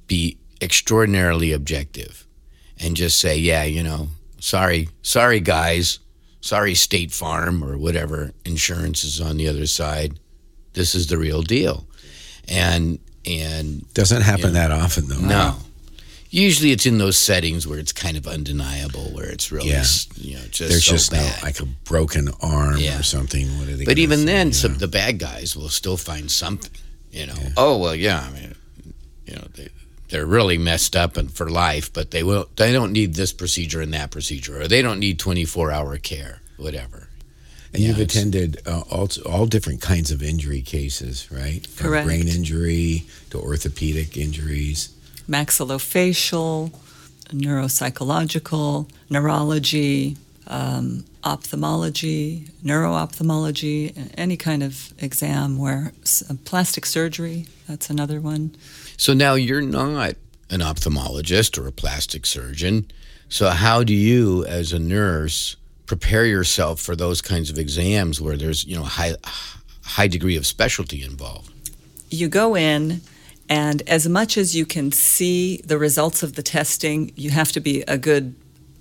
be 0.06 0.38
extraordinarily 0.60 1.52
objective 1.52 2.26
and 2.78 2.96
just 2.96 3.18
say, 3.18 3.36
yeah, 3.36 3.64
you 3.64 3.82
know, 3.82 4.08
sorry, 4.42 4.88
sorry, 5.02 5.38
guys, 5.40 6.00
sorry, 6.40 6.74
State 6.74 7.12
Farm 7.12 7.62
or 7.62 7.78
whatever 7.78 8.32
insurance 8.44 9.04
is 9.04 9.20
on 9.20 9.36
the 9.36 9.46
other 9.48 9.66
side. 9.66 10.18
This 10.74 10.94
is 10.94 11.06
the 11.06 11.16
real 11.16 11.42
deal. 11.42 11.86
And, 12.48 12.98
and 13.24 13.86
Doesn't 13.94 14.22
happen 14.22 14.54
that 14.54 14.70
often 14.72 15.06
though. 15.08 15.20
no. 15.20 15.56
Usually 16.30 16.72
it's 16.72 16.86
in 16.86 16.96
those 16.96 17.18
settings 17.18 17.66
where 17.66 17.78
it's 17.78 17.92
kind 17.92 18.16
of 18.16 18.26
undeniable, 18.26 19.10
where 19.12 19.28
it's 19.28 19.52
really, 19.52 19.68
Yeah. 19.68 19.84
you 20.16 20.36
know, 20.36 20.40
just 20.50 20.70
There's 20.70 20.84
so 20.86 20.92
just 20.92 21.10
bad. 21.10 21.40
no 21.42 21.46
like 21.46 21.60
a 21.60 21.66
broken 21.66 22.30
arm 22.40 22.78
Yeah. 22.78 22.98
or 22.98 23.02
something. 23.02 23.46
What 23.58 23.68
are 23.68 23.76
they 23.76 23.84
But 23.84 23.98
even 23.98 24.20
say, 24.20 24.24
then, 24.24 24.46
you 24.48 24.52
some 24.54 24.78
the 24.78 24.88
bad 24.88 25.18
guys 25.18 25.54
will 25.54 25.68
still 25.68 25.98
find 25.98 26.30
something. 26.30 26.70
You 27.12 27.26
know, 27.26 27.36
oh 27.58 27.76
well, 27.76 27.94
yeah. 27.94 28.26
I 28.26 28.30
mean, 28.32 28.54
you 29.26 29.34
know, 29.34 29.46
they 29.54 29.68
they're 30.12 30.26
really 30.26 30.58
messed 30.58 30.94
up 30.94 31.16
and 31.16 31.32
for 31.32 31.48
life, 31.48 31.90
but 31.92 32.10
they 32.10 32.22
will. 32.22 32.46
They 32.56 32.70
don't 32.72 32.92
need 32.92 33.14
this 33.14 33.32
procedure 33.32 33.80
and 33.80 33.92
that 33.94 34.10
procedure, 34.10 34.60
or 34.60 34.68
they 34.68 34.82
don't 34.82 35.00
need 35.00 35.18
twenty 35.18 35.46
four 35.46 35.72
hour 35.72 35.96
care, 35.98 36.42
whatever. 36.58 37.08
And 37.74 37.82
you've 37.82 37.98
attended 37.98 38.60
uh, 38.66 38.82
all, 38.90 39.08
all 39.24 39.46
different 39.46 39.80
kinds 39.80 40.10
of 40.10 40.22
injury 40.22 40.60
cases, 40.60 41.32
right? 41.32 41.66
From 41.66 41.86
Correct. 41.86 42.06
brain 42.06 42.28
injury 42.28 43.04
to 43.30 43.38
orthopedic 43.40 44.14
injuries. 44.18 44.90
maxillofacial, 45.26 46.70
neuropsychological, 47.30 48.88
neurology, 49.08 50.16
um, 50.46 51.04
ophthalmology, 51.24 52.44
neuroophthalmology, 52.62 54.12
any 54.18 54.36
kind 54.36 54.62
of 54.62 54.92
exam 54.98 55.56
where 55.56 55.92
uh, 56.28 56.34
plastic 56.44 56.84
surgery, 56.84 57.46
that's 57.68 57.88
another 57.90 58.20
one. 58.20 58.54
So 59.02 59.14
now 59.14 59.34
you're 59.34 59.60
not 59.60 60.14
an 60.48 60.60
ophthalmologist 60.60 61.58
or 61.58 61.66
a 61.66 61.72
plastic 61.72 62.24
surgeon. 62.24 62.88
So 63.28 63.48
how 63.48 63.82
do 63.82 63.92
you, 63.92 64.44
as 64.44 64.72
a 64.72 64.78
nurse, 64.78 65.56
prepare 65.86 66.24
yourself 66.24 66.80
for 66.80 66.94
those 66.94 67.20
kinds 67.20 67.50
of 67.50 67.58
exams 67.58 68.20
where 68.20 68.36
there's 68.36 68.64
you 68.64 68.76
know 68.76 68.84
high 68.84 69.16
high 69.82 70.06
degree 70.06 70.36
of 70.36 70.46
specialty 70.46 71.02
involved? 71.02 71.52
You 72.10 72.28
go 72.28 72.54
in, 72.54 73.00
and 73.48 73.82
as 73.88 74.08
much 74.08 74.38
as 74.38 74.54
you 74.54 74.64
can 74.64 74.92
see 74.92 75.56
the 75.64 75.78
results 75.78 76.22
of 76.22 76.34
the 76.34 76.42
testing, 76.44 77.10
you 77.16 77.30
have 77.30 77.50
to 77.50 77.60
be 77.60 77.82
a 77.88 77.98
good 77.98 78.36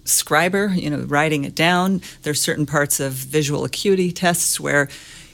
scriber, 0.06 0.80
you 0.80 0.92
know, 0.92 1.00
writing 1.00 1.46
it 1.46 1.56
down. 1.56 2.00
There's 2.22 2.40
certain 2.40 2.68
parts 2.68 3.00
of 3.00 3.14
visual 3.14 3.64
acuity 3.64 4.12
tests 4.12 4.60
where 4.60 4.88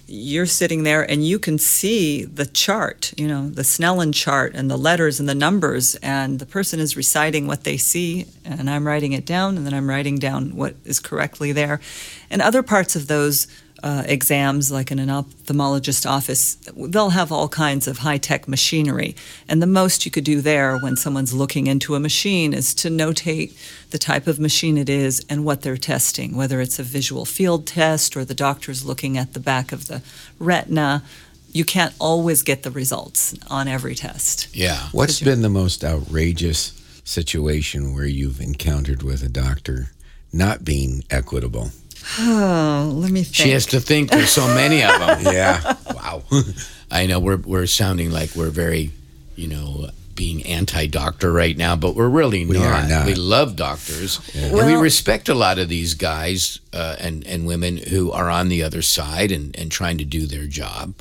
you're 0.07 0.45
sitting 0.45 0.83
there 0.83 1.09
and 1.09 1.25
you 1.25 1.37
can 1.37 1.57
see 1.57 2.23
the 2.23 2.45
chart, 2.45 3.13
you 3.17 3.27
know, 3.27 3.49
the 3.49 3.61
Snellen 3.61 4.13
chart 4.13 4.53
and 4.55 4.71
the 4.71 4.77
letters 4.77 5.19
and 5.19 5.27
the 5.27 5.35
numbers, 5.35 5.95
and 5.95 6.39
the 6.39 6.45
person 6.45 6.79
is 6.79 6.95
reciting 6.95 7.45
what 7.45 7.65
they 7.65 7.75
see, 7.75 8.25
and 8.45 8.69
I'm 8.69 8.87
writing 8.87 9.11
it 9.11 9.25
down, 9.25 9.57
and 9.57 9.65
then 9.65 9.73
I'm 9.73 9.89
writing 9.89 10.15
down 10.15 10.55
what 10.55 10.75
is 10.85 10.99
correctly 10.99 11.51
there. 11.51 11.81
And 12.29 12.41
other 12.41 12.63
parts 12.63 12.95
of 12.95 13.07
those 13.07 13.47
uh, 13.83 14.03
exams, 14.05 14.71
like 14.71 14.91
in 14.91 14.99
an 14.99 15.09
ophthalmologist 15.09 16.09
office, 16.09 16.55
they'll 16.75 17.11
have 17.11 17.31
all 17.31 17.47
kinds 17.47 17.87
of 17.87 17.99
high 17.99 18.17
tech 18.17 18.47
machinery. 18.47 19.15
And 19.47 19.61
the 19.61 19.67
most 19.67 20.05
you 20.05 20.11
could 20.11 20.23
do 20.23 20.41
there 20.41 20.77
when 20.77 20.95
someone's 20.95 21.33
looking 21.33 21.67
into 21.67 21.95
a 21.95 21.99
machine 21.99 22.53
is 22.53 22.73
to 22.75 22.89
notate 22.89 23.57
the 23.91 23.97
type 23.97 24.27
of 24.27 24.39
machine 24.39 24.77
it 24.77 24.89
is 24.89 25.25
and 25.29 25.45
what 25.45 25.61
they're 25.61 25.77
testing, 25.77 26.35
whether 26.35 26.59
it's 26.59 26.79
a 26.79 26.83
visual 26.83 27.25
field 27.25 27.67
test 27.67 28.17
or 28.17 28.25
the 28.25 28.33
doctor's 28.33 28.83
looking 28.83 29.17
at 29.17 29.33
the 29.33 29.39
back 29.39 29.71
of 29.71 29.87
the 29.87 30.01
retina. 30.39 31.03
You 31.51 31.63
can't 31.63 31.93
always 31.99 32.43
get 32.43 32.63
the 32.63 32.71
results 32.71 33.33
on 33.49 33.67
every 33.67 33.95
test. 33.95 34.55
Yeah. 34.55 34.89
What's 34.91 35.21
been 35.21 35.41
the 35.41 35.49
most 35.49 35.83
outrageous 35.83 36.73
situation 37.03 37.93
where 37.93 38.05
you've 38.05 38.41
encountered 38.41 39.01
with 39.01 39.23
a 39.23 39.29
doctor 39.29 39.91
not 40.33 40.65
being 40.65 41.03
equitable? 41.09 41.71
Oh, 42.19 42.91
let 42.95 43.11
me 43.11 43.23
think. 43.23 43.35
She 43.35 43.51
has 43.51 43.65
to 43.67 43.79
think. 43.79 44.09
There's 44.11 44.29
so 44.29 44.47
many 44.47 44.83
of 44.83 44.99
them. 44.99 45.17
Yeah. 45.33 45.75
wow. 45.93 46.23
I 46.91 47.05
know 47.05 47.19
we're 47.19 47.37
we're 47.37 47.65
sounding 47.67 48.11
like 48.11 48.35
we're 48.35 48.49
very, 48.49 48.91
you 49.35 49.47
know, 49.47 49.89
being 50.15 50.43
anti-doctor 50.47 51.31
right 51.31 51.55
now, 51.57 51.75
but 51.75 51.95
we're 51.95 52.07
really 52.09 52.45
We 52.45 52.57
not. 52.57 52.89
not. 52.89 53.05
We 53.05 53.13
love 53.13 53.55
doctors, 53.55 54.19
and 54.35 54.53
we 54.53 54.73
respect 54.75 55.29
a 55.29 55.35
lot 55.35 55.59
of 55.59 55.67
these 55.69 55.93
guys 55.95 56.59
uh, 56.73 56.95
and 56.99 57.25
and 57.27 57.45
women 57.45 57.77
who 57.77 58.11
are 58.11 58.29
on 58.29 58.47
the 58.49 58.63
other 58.63 58.81
side 58.81 59.31
and 59.31 59.55
and 59.59 59.69
trying 59.71 59.97
to 59.99 60.05
do 60.05 60.25
their 60.25 60.47
job. 60.47 60.93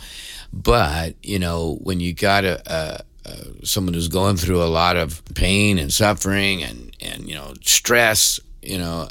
But 0.52 1.14
you 1.22 1.38
know, 1.38 1.78
when 1.82 2.00
you 2.00 2.12
got 2.14 2.44
a, 2.44 2.60
a, 2.66 3.00
a 3.30 3.66
someone 3.66 3.94
who's 3.94 4.08
going 4.08 4.36
through 4.36 4.62
a 4.62 4.66
lot 4.66 4.96
of 4.96 5.22
pain 5.34 5.78
and 5.78 5.92
suffering 5.92 6.62
and 6.64 6.94
and 7.00 7.28
you 7.28 7.34
know 7.34 7.54
stress, 7.62 8.40
you 8.62 8.78
know, 8.78 9.08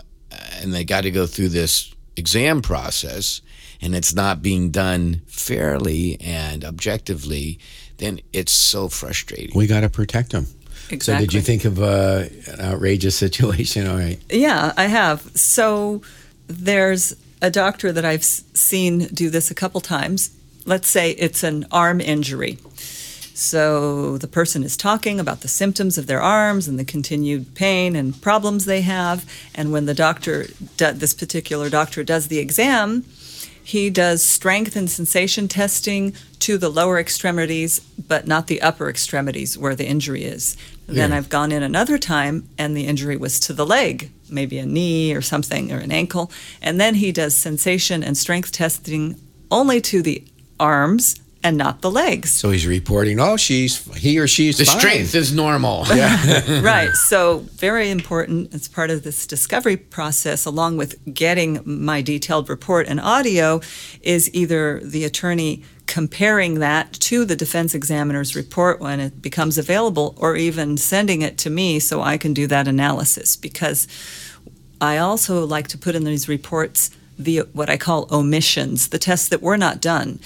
and 0.62 0.74
they 0.74 0.84
got 0.84 1.01
to 1.01 1.12
go 1.12 1.25
through 1.25 1.50
this 1.50 1.94
exam 2.15 2.62
process 2.62 3.42
and 3.82 3.96
it's 3.96 4.13
not 4.13 4.42
being 4.42 4.72
done 4.72 5.22
fairly 5.27 6.18
and 6.22 6.63
objectively, 6.63 7.60
then 7.98 8.20
it's 8.34 8.51
so 8.51 8.89
frustrating. 8.89 9.51
We 9.56 9.68
got 9.68 9.82
to 9.82 9.89
protect 9.89 10.32
them. 10.32 10.48
exactly. 10.89 11.00
So, 11.00 11.18
did 11.20 11.34
you 11.34 11.42
think 11.42 11.65
of 11.65 11.82
uh, 11.82 12.25
an 12.48 12.62
outrageous 12.62 13.15
situation? 13.25 13.88
All 13.88 13.98
right. 13.98 14.20
Yeah, 14.30 14.74
I 14.77 14.86
have. 14.86 15.22
So 15.36 16.01
there's 16.48 17.15
a 17.42 17.50
doctor 17.50 17.92
that 17.92 18.06
I've 18.06 18.24
seen 18.24 19.00
do 19.08 19.30
this 19.30 19.51
a 19.51 19.56
couple 19.56 19.82
times. 19.82 20.32
Let's 20.65 20.89
say 20.89 21.12
it's 21.12 21.44
an 21.44 21.65
arm 21.72 22.01
injury. 22.01 22.58
So 23.38 24.18
the 24.18 24.30
person 24.30 24.63
is 24.63 24.77
talking 24.77 25.20
about 25.20 25.42
the 25.42 25.50
symptoms 25.50 25.98
of 25.98 26.08
their 26.08 26.22
arms 26.22 26.70
and 26.70 26.80
the 26.80 26.86
continued 26.86 27.54
pain 27.54 27.94
and 27.94 28.20
problems 28.22 28.63
they 28.63 28.80
have. 28.80 29.30
And 29.54 29.74
when 29.74 29.88
the 29.88 29.94
doctor, 29.94 30.46
this 30.77 31.13
particular 31.13 31.70
doctor, 31.70 32.01
does 32.01 32.30
the 32.30 32.39
exam, 32.39 33.04
he 33.62 33.89
does 33.89 34.24
strength 34.24 34.77
and 34.77 34.89
sensation 34.89 35.50
testing 35.50 36.13
to 36.39 36.58
the 36.58 36.70
lower 36.70 36.98
extremities, 36.98 37.82
but 38.08 38.25
not 38.25 38.48
the 38.48 38.62
upper 38.62 38.88
extremities 38.89 39.58
where 39.58 39.75
the 39.75 39.86
injury 39.86 40.24
is. 40.24 40.56
Then 40.88 41.12
Yeah. 41.12 41.18
I've 41.18 41.27
gone 41.27 41.51
in 41.51 41.62
another 41.62 41.98
time 41.98 42.48
and 42.58 42.77
the 42.77 42.88
injury 42.88 43.18
was 43.18 43.38
to 43.42 43.54
the 43.54 43.65
leg, 43.65 44.12
maybe 44.30 44.60
a 44.60 44.65
knee 44.65 45.13
or 45.13 45.22
something 45.22 45.74
or 45.74 45.80
an 45.80 45.92
ankle. 45.92 46.32
And 46.62 46.80
then 46.80 46.96
he 46.96 47.12
does 47.12 47.36
sensation 47.36 48.01
and 48.01 48.18
strength 48.18 48.54
testing 48.54 49.20
only 49.51 49.82
to 49.82 50.01
the 50.01 50.24
arms 50.58 51.20
and 51.46 51.58
not 51.58 51.82
the 51.82 51.92
legs. 51.92 52.32
So 52.32 52.50
he's 52.50 52.66
reporting, 52.66 53.20
oh, 53.20 53.38
she's 53.38 53.78
he 53.96 54.18
or 54.18 54.28
she's 54.28 54.58
The 54.58 54.66
fine. 54.66 54.80
strength 54.80 55.14
is 55.14 55.32
normal. 55.32 55.84
right. 56.74 56.90
So, 56.94 57.46
very 57.54 57.92
important 57.92 58.52
as 58.56 58.68
part 58.68 58.90
of 58.90 59.04
this 59.04 59.28
discovery 59.28 59.78
process, 59.78 60.46
along 60.46 60.78
with 60.78 60.98
getting 61.14 61.62
my 61.64 62.02
detailed 62.02 62.50
report 62.50 62.88
and 62.88 63.00
audio, 63.00 63.62
is 64.02 64.34
either 64.34 64.80
the 64.84 65.04
attorney 65.06 65.64
comparing 65.86 66.56
that 66.56 66.94
to 66.94 67.25
the 67.25 67.36
defense 67.36 67.75
examiner's 67.75 68.36
report 68.36 68.80
when 68.80 69.00
it 69.00 69.22
becomes 69.22 69.60
available, 69.60 70.16
or 70.18 70.36
even 70.36 70.78
sending 70.78 71.22
it 71.22 71.38
to 71.38 71.52
me 71.52 71.80
so 71.80 72.02
I 72.02 72.18
can 72.18 72.34
do 72.34 72.48
that 72.48 72.68
analysis. 72.68 73.36
Because 73.36 73.88
I 74.82 74.98
also 74.98 75.46
like 75.46 75.68
to 75.68 75.78
put 75.78 75.94
in 75.94 76.06
these 76.06 76.28
reports 76.28 76.90
the 77.20 77.42
what 77.54 77.70
I 77.70 77.78
call 77.78 78.08
omissions, 78.12 78.90
the 78.90 78.98
tests 78.98 79.30
that 79.30 79.44
were 79.44 79.58
not 79.58 79.80
done. 79.80 80.20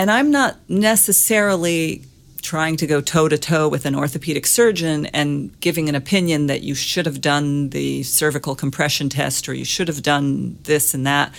And 0.00 0.10
I'm 0.10 0.30
not 0.30 0.56
necessarily 0.66 2.04
trying 2.40 2.78
to 2.78 2.86
go 2.86 3.02
toe 3.02 3.28
to 3.28 3.36
toe 3.36 3.68
with 3.68 3.84
an 3.84 3.94
orthopedic 3.94 4.46
surgeon 4.46 5.04
and 5.04 5.60
giving 5.60 5.90
an 5.90 5.94
opinion 5.94 6.46
that 6.46 6.62
you 6.62 6.74
should 6.74 7.04
have 7.04 7.20
done 7.20 7.68
the 7.68 8.02
cervical 8.02 8.54
compression 8.54 9.10
test 9.10 9.46
or 9.46 9.52
you 9.52 9.66
should 9.66 9.88
have 9.88 10.02
done 10.02 10.56
this 10.62 10.94
and 10.94 11.06
that. 11.06 11.34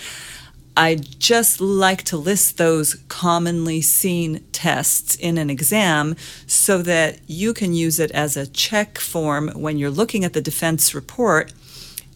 I 0.76 0.94
just 0.94 1.60
like 1.60 2.04
to 2.04 2.16
list 2.16 2.56
those 2.56 2.94
commonly 3.08 3.80
seen 3.80 4.44
tests 4.52 5.16
in 5.16 5.38
an 5.38 5.50
exam 5.50 6.14
so 6.46 6.82
that 6.82 7.18
you 7.26 7.52
can 7.52 7.74
use 7.74 7.98
it 7.98 8.12
as 8.12 8.36
a 8.36 8.46
check 8.46 8.96
form 8.96 9.48
when 9.56 9.76
you're 9.76 9.90
looking 9.90 10.24
at 10.24 10.34
the 10.34 10.40
defense 10.40 10.94
report. 10.94 11.52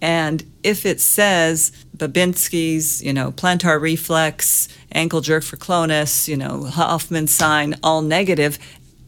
And 0.01 0.45
if 0.63 0.87
it 0.87 1.01
says 1.01 1.73
Babinski's, 1.99 3.03
you 3.03 3.13
know, 3.13 3.33
plantar 3.33 3.81
reflex, 3.81 4.69
ankle 4.93 5.21
jerk 5.21 5.45
for 5.45 5.57
clonus, 5.57 6.29
you 6.29 6.37
know, 6.37 6.65
Hoffman 6.65 7.27
sign, 7.27 7.75
all 7.83 8.03
negative, 8.03 8.59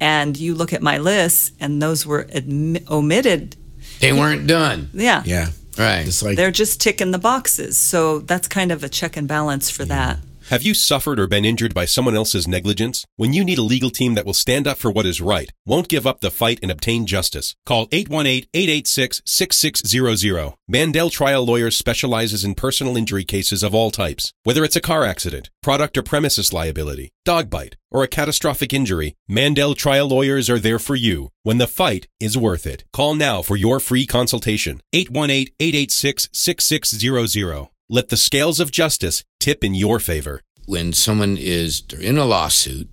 and 0.01 0.37
you 0.37 0.55
look 0.55 0.73
at 0.73 0.83
my 0.83 0.99
list 0.99 1.53
and 1.61 1.83
those 1.83 2.07
were 2.07 2.25
admi- 2.25 2.89
omitted, 2.91 3.57
They 4.01 4.13
weren't 4.13 4.47
done. 4.47 4.91
yeah, 4.95 5.23
Yeah. 5.25 5.49
Right. 5.77 6.07
It's 6.09 6.23
like 6.25 6.37
they're 6.37 6.51
just 6.51 6.81
ticking 6.81 7.13
the 7.13 7.19
boxes. 7.19 7.77
So 7.77 8.19
that's 8.19 8.49
kind 8.49 8.73
of 8.73 8.83
a 8.83 8.89
check 8.89 9.17
and 9.17 9.29
balance 9.29 9.71
for 9.71 9.85
that. 9.85 10.19
Have 10.51 10.63
you 10.63 10.73
suffered 10.73 11.21
or 11.21 11.27
been 11.27 11.45
injured 11.45 11.75
by 11.75 11.85
someone 11.85 12.17
else's 12.17 12.49
negligence? 12.49 13.05
When 13.17 13.35
you 13.35 13.45
need 13.45 13.59
a 13.59 13.63
legal 13.63 13.91
team 13.91 14.15
that 14.15 14.25
will 14.25 14.33
stand 14.33 14.67
up 14.67 14.79
for 14.79 14.91
what 14.91 15.05
is 15.05 15.21
right, 15.21 15.53
won't 15.67 15.89
give 15.89 16.07
up 16.07 16.23
the 16.23 16.31
fight 16.31 16.59
and 16.63 16.71
obtain 16.71 17.05
justice, 17.05 17.55
call 17.67 17.87
818-886-6600. 17.89 20.55
Mandel 20.67 21.11
Trial 21.11 21.45
Lawyers 21.45 21.77
specializes 21.77 22.45
in 22.45 22.55
personal 22.55 22.97
injury 22.97 23.25
cases 23.25 23.63
of 23.63 23.75
all 23.75 23.91
types. 23.91 24.33
Whether 24.43 24.65
it's 24.65 24.75
a 24.75 24.81
car 24.81 25.05
accident, 25.05 25.51
product 25.63 25.99
or 25.99 26.03
premises 26.03 26.51
liability, 26.51 27.13
dog 27.27 27.51
bite, 27.51 27.77
or 27.91 28.03
a 28.03 28.09
catastrophic 28.09 28.73
injury, 28.73 29.17
Mandel 29.29 29.75
Trial 29.75 30.09
Lawyers 30.09 30.49
are 30.49 30.59
there 30.59 30.79
for 30.79 30.97
you 30.97 31.29
when 31.43 31.59
the 31.59 31.67
fight 31.67 32.09
is 32.21 32.39
worth 32.39 32.67
it. 32.67 32.85
Call 32.95 33.15
now 33.15 33.43
for 33.43 33.57
your 33.57 33.81
free 33.81 34.07
consultation. 34.07 34.81
818-886-6600. 34.95 37.69
Let 37.91 38.11
the 38.11 38.19
scales 38.19 38.61
of 38.61 38.71
justice 38.71 39.25
tip 39.41 39.65
in 39.65 39.75
your 39.75 39.99
favor. 39.99 40.43
when 40.67 40.93
someone 40.93 41.39
is 41.39 41.81
they're 41.81 41.99
in 41.99 42.19
a 42.19 42.27
lawsuit, 42.27 42.91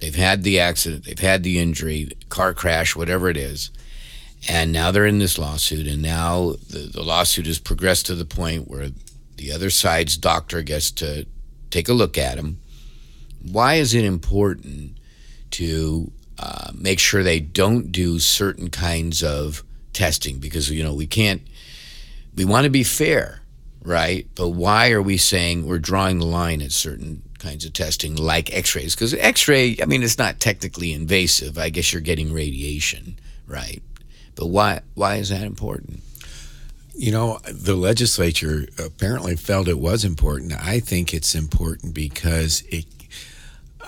they've 0.00 0.14
had 0.14 0.44
the 0.44 0.60
accident, 0.60 1.04
they've 1.04 1.18
had 1.18 1.42
the 1.42 1.58
injury, 1.58 2.12
car 2.28 2.54
crash, 2.54 2.94
whatever 2.94 3.28
it 3.28 3.36
is, 3.36 3.72
and 4.48 4.70
now 4.70 4.92
they're 4.92 5.06
in 5.06 5.18
this 5.18 5.36
lawsuit, 5.36 5.88
and 5.88 6.00
now 6.00 6.52
the, 6.70 6.88
the 6.92 7.02
lawsuit 7.02 7.46
has 7.46 7.58
progressed 7.58 8.06
to 8.06 8.14
the 8.14 8.24
point 8.24 8.70
where 8.70 8.90
the 9.34 9.50
other 9.50 9.70
side's 9.70 10.16
doctor 10.16 10.62
gets 10.62 10.92
to 10.92 11.26
take 11.70 11.88
a 11.88 11.92
look 11.92 12.16
at 12.16 12.36
them. 12.36 12.60
Why 13.42 13.74
is 13.74 13.92
it 13.92 14.04
important 14.04 14.96
to 15.50 16.12
uh, 16.38 16.70
make 16.72 17.00
sure 17.00 17.24
they 17.24 17.40
don't 17.40 17.90
do 17.90 18.20
certain 18.20 18.70
kinds 18.70 19.24
of 19.24 19.64
testing? 19.92 20.38
Because 20.38 20.70
you 20.70 20.84
know 20.84 20.94
we 20.94 21.08
can't. 21.08 21.42
We 22.36 22.44
want 22.44 22.64
to 22.64 22.70
be 22.70 22.84
fair 22.84 23.40
right? 23.86 24.26
But 24.34 24.50
why 24.50 24.90
are 24.90 25.00
we 25.00 25.16
saying 25.16 25.66
we're 25.66 25.78
drawing 25.78 26.18
the 26.18 26.26
line 26.26 26.60
at 26.60 26.72
certain 26.72 27.22
kinds 27.38 27.64
of 27.64 27.72
testing, 27.72 28.16
like 28.16 28.52
X-rays? 28.52 28.94
Because 28.94 29.14
X-ray, 29.14 29.76
I 29.80 29.86
mean, 29.86 30.02
it's 30.02 30.18
not 30.18 30.40
technically 30.40 30.92
invasive. 30.92 31.56
I 31.56 31.70
guess 31.70 31.92
you're 31.92 32.02
getting 32.02 32.32
radiation, 32.32 33.18
right? 33.46 33.82
But 34.34 34.48
why? 34.48 34.80
Why 34.94 35.16
is 35.16 35.28
that 35.30 35.42
important? 35.42 36.00
You 36.98 37.12
know, 37.12 37.38
the 37.50 37.74
legislature 37.76 38.66
apparently 38.78 39.36
felt 39.36 39.68
it 39.68 39.78
was 39.78 40.04
important. 40.04 40.52
I 40.52 40.80
think 40.80 41.14
it's 41.14 41.34
important 41.34 41.94
because 41.94 42.62
it. 42.68 42.84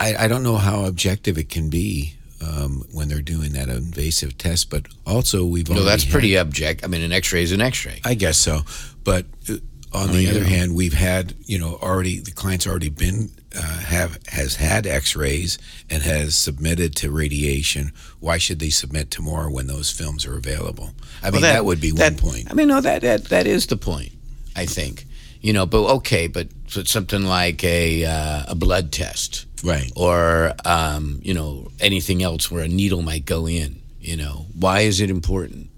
I, 0.01 0.15
I 0.25 0.29
don't 0.29 0.45
know 0.45 0.57
how 0.59 0.85
objective 0.85 1.37
it 1.39 1.49
can 1.49 1.71
be 1.71 2.15
um, 2.41 2.85
when 2.93 3.09
they're 3.09 3.21
doing 3.21 3.53
that 3.55 3.69
invasive 3.69 4.39
test, 4.39 4.71
but 4.71 4.87
also 5.05 5.45
we've 5.45 5.69
No, 5.69 5.83
that's 5.83 6.05
had- 6.05 6.13
pretty 6.13 6.37
object. 6.37 6.85
I 6.85 6.87
mean, 6.87 7.03
an 7.03 7.13
X-ray 7.13 7.43
is 7.43 7.51
an 7.51 7.61
X-ray. 7.61 8.01
I 8.05 8.15
guess 8.15 8.39
so, 8.39 8.61
but 9.03 9.27
uh, 9.51 9.55
on 9.93 10.13
the 10.13 10.23
yeah. 10.23 10.31
other 10.31 10.45
hand, 10.45 10.75
we've 10.75 10.93
had 10.95 11.35
you 11.47 11.59
know 11.59 11.79
already 11.83 12.19
the 12.21 12.31
client's 12.33 12.67
already 12.67 12.91
been 12.91 13.31
uh, 13.57 13.63
have 13.81 14.19
has 14.29 14.57
had 14.57 14.87
X-rays 14.87 15.59
and 15.89 16.03
has 16.03 16.37
submitted 16.37 16.95
to 16.97 17.11
radiation. 17.11 17.93
Why 18.21 18.39
should 18.39 18.59
they 18.59 18.71
submit 18.71 19.11
to 19.13 19.23
more 19.23 19.51
when 19.51 19.67
those 19.67 19.91
films 19.91 20.27
are 20.27 20.37
available? 20.37 20.91
I 21.23 21.31
mean, 21.31 21.41
Well, 21.43 21.53
that, 21.53 21.65
would 21.65 21.81
be 21.81 21.91
that- 21.93 22.13
one 22.21 22.31
point. 22.33 22.51
I 22.51 22.55
mean, 22.55 22.69
no, 22.69 22.81
that, 22.81 23.03
that 23.03 23.25
that 23.27 23.47
is 23.47 23.67
the 23.67 23.77
point. 23.77 24.13
I 24.55 24.67
think, 24.67 25.07
you 25.41 25.53
know, 25.53 25.67
but 25.67 25.85
okay, 25.97 26.27
but, 26.27 26.49
but 26.75 26.89
something 26.89 27.23
like 27.23 27.63
a 27.65 28.05
uh, 28.05 28.45
a 28.49 28.55
blood 28.55 28.91
test, 28.93 29.47
Right. 29.65 29.91
or 29.97 30.53
um, 30.65 31.21
you 31.23 31.33
know 31.35 31.71
anything 31.81 32.23
else 32.23 32.51
where 32.51 32.65
a 32.65 32.69
needle 32.69 33.03
might 33.03 33.25
go 33.25 33.47
in. 33.49 33.81
You 34.01 34.17
know, 34.17 34.47
why 34.59 34.81
is 34.81 35.01
it 35.01 35.11
important 35.11 35.71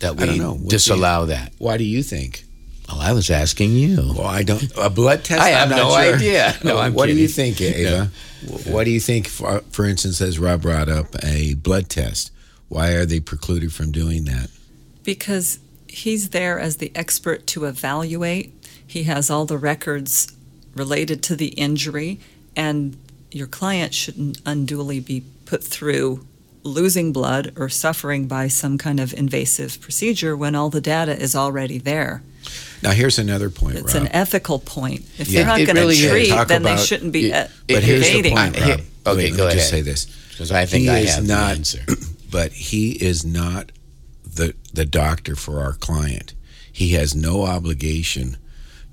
that 0.00 0.16
we 0.16 0.24
I 0.24 0.26
don't 0.26 0.38
know. 0.38 0.52
What's 0.54 0.62
the- 0.64 0.70
disallow 0.94 1.26
that? 1.26 1.52
Why 1.58 1.76
do 1.76 1.84
you 1.84 2.02
think? 2.02 2.44
Oh, 2.92 2.98
I 3.00 3.12
was 3.12 3.30
asking 3.30 3.72
you. 3.72 3.96
Well, 4.16 4.26
I 4.26 4.42
don't. 4.42 4.70
A 4.76 4.90
blood 4.90 5.24
test. 5.24 5.40
I 5.40 5.48
I'm 5.52 5.54
have 5.54 5.70
not 5.70 5.76
no 5.78 5.90
sure. 5.90 6.14
idea. 6.16 6.54
No, 6.64 6.78
I'm 6.78 6.92
what 6.94 7.06
do 7.06 7.14
you 7.14 7.28
think, 7.28 7.60
Ava? 7.60 8.10
Wh- 8.46 8.66
What 8.68 8.84
do 8.84 8.90
you 8.90 9.00
think? 9.00 9.28
For, 9.28 9.60
for 9.70 9.84
instance, 9.86 10.20
as 10.20 10.38
Rob 10.38 10.62
brought 10.62 10.88
up, 10.88 11.06
a 11.24 11.54
blood 11.54 11.88
test. 11.88 12.30
Why 12.68 12.90
are 12.92 13.04
they 13.06 13.20
precluded 13.20 13.72
from 13.72 13.92
doing 13.92 14.24
that? 14.24 14.48
because 15.04 15.58
he's 15.88 16.28
there 16.30 16.58
as 16.60 16.76
the 16.76 16.92
expert 16.94 17.46
to 17.48 17.64
evaluate. 17.64 18.52
He 18.86 19.02
has 19.04 19.30
all 19.30 19.44
the 19.46 19.58
records 19.58 20.32
related 20.76 21.22
to 21.24 21.34
the 21.36 21.48
injury, 21.48 22.20
and 22.54 22.96
your 23.32 23.46
client 23.48 23.92
shouldn't 23.94 24.40
unduly 24.46 25.00
be 25.00 25.24
put 25.44 25.64
through 25.64 26.24
losing 26.62 27.12
blood 27.12 27.52
or 27.56 27.68
suffering 27.68 28.26
by 28.28 28.46
some 28.48 28.78
kind 28.78 29.00
of 29.00 29.12
invasive 29.14 29.80
procedure 29.80 30.36
when 30.36 30.54
all 30.54 30.70
the 30.70 30.80
data 30.80 31.14
is 31.20 31.34
already 31.34 31.78
there. 31.78 32.22
Now, 32.82 32.90
here's 32.90 33.18
another 33.18 33.48
point, 33.50 33.76
It's 33.76 33.94
Rob. 33.94 34.04
an 34.04 34.08
ethical 34.12 34.58
point. 34.58 35.04
If 35.18 35.28
Yeah, 35.28 35.40
they're 35.40 35.46
not 35.46 35.56
going 35.66 35.76
to 35.76 35.82
really 35.82 35.94
is. 35.98 36.10
treat, 36.10 36.28
Talk 36.30 36.48
then 36.48 36.62
they 36.64 36.76
shouldn't 36.76 37.12
be 37.12 37.30
it- 37.30 37.50
but 37.68 37.82
here's 37.84 38.02
the 38.02 38.10
evading. 38.18 38.36
point, 38.36 38.56
I- 38.58 38.70
Rob. 38.70 38.80
okay, 39.06 39.16
Wait, 39.16 39.30
let 39.32 39.36
go 39.36 39.46
me 39.48 39.52
just 39.54 39.56
ahead. 39.56 39.70
say 39.70 39.80
this. 39.82 40.06
Because 40.30 40.50
I 40.50 40.66
think 40.66 40.82
He 40.84 40.88
I 40.88 40.98
is 41.00 41.14
have 41.14 41.26
not- 41.26 41.48
the 41.48 41.54
answer. 41.54 41.84
but 42.30 42.52
he 42.52 42.90
is 42.92 43.24
not 43.24 43.70
the 44.34 44.54
the 44.72 44.84
doctor 44.86 45.36
for 45.36 45.60
our 45.60 45.74
client. 45.74 46.32
He 46.72 46.94
has 46.94 47.14
no 47.14 47.42
obligation 47.44 48.38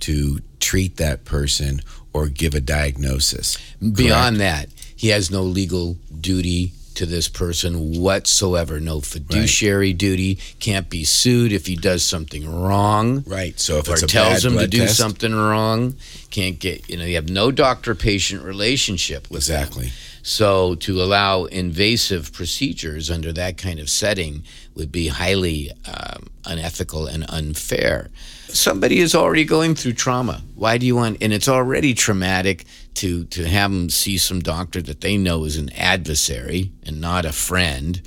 to 0.01 0.41
treat 0.59 0.97
that 0.97 1.23
person 1.25 1.81
or 2.13 2.27
give 2.27 2.53
a 2.53 2.59
diagnosis. 2.59 3.57
Beyond 3.81 4.39
that, 4.41 4.67
he 4.95 5.07
has 5.09 5.31
no 5.31 5.41
legal 5.43 5.97
duty 6.19 6.73
to 6.95 7.05
this 7.05 7.27
person 7.27 7.99
whatsoever. 7.99 8.79
No 8.79 9.01
fiduciary 9.01 9.93
duty. 9.93 10.35
Can't 10.59 10.89
be 10.89 11.03
sued 11.03 11.51
if 11.51 11.65
he 11.65 11.75
does 11.75 12.03
something 12.03 12.49
wrong. 12.49 13.23
Right. 13.25 13.59
So 13.59 13.77
if 13.77 13.89
or 13.89 13.93
it's 13.93 14.03
a 14.03 14.07
tells 14.07 14.45
him 14.45 14.57
to 14.57 14.67
do 14.67 14.79
test- 14.79 14.97
something 14.97 15.33
wrong. 15.33 15.95
Can't 16.29 16.59
get 16.59 16.89
you 16.89 16.97
know 16.97 17.05
you 17.05 17.15
have 17.15 17.29
no 17.29 17.51
doctor 17.51 17.95
patient 17.95 18.43
relationship 18.43 19.29
them. 19.29 19.37
Exactly. 19.37 19.91
So 20.21 20.75
to 20.75 21.01
allow 21.01 21.45
invasive 21.45 22.33
procedures 22.33 23.09
under 23.09 23.31
that 23.33 23.57
kind 23.57 23.79
of 23.79 23.89
setting 23.89 24.43
would 24.75 24.91
be 24.91 25.07
highly 25.07 25.71
um, 25.85 26.27
unethical 26.45 27.07
and 27.07 27.25
unfair. 27.29 28.09
Somebody 28.47 28.99
is 28.99 29.15
already 29.15 29.45
going 29.45 29.75
through 29.75 29.93
trauma. 29.93 30.41
Why 30.55 30.77
do 30.77 30.85
you 30.85 30.95
want? 30.95 31.17
And 31.21 31.31
it's 31.31 31.47
already 31.47 31.93
traumatic 31.93 32.65
to 32.99 33.25
to 33.25 33.45
have 33.47 33.71
them 33.71 33.89
see 33.89 34.17
some 34.17 34.39
doctor 34.41 34.81
that 34.81 35.01
they 35.01 35.17
know 35.17 35.45
is 35.45 35.57
an 35.57 35.69
adversary 35.73 36.71
and 36.85 36.99
not 37.01 37.25
a 37.25 37.31
friend, 37.31 38.01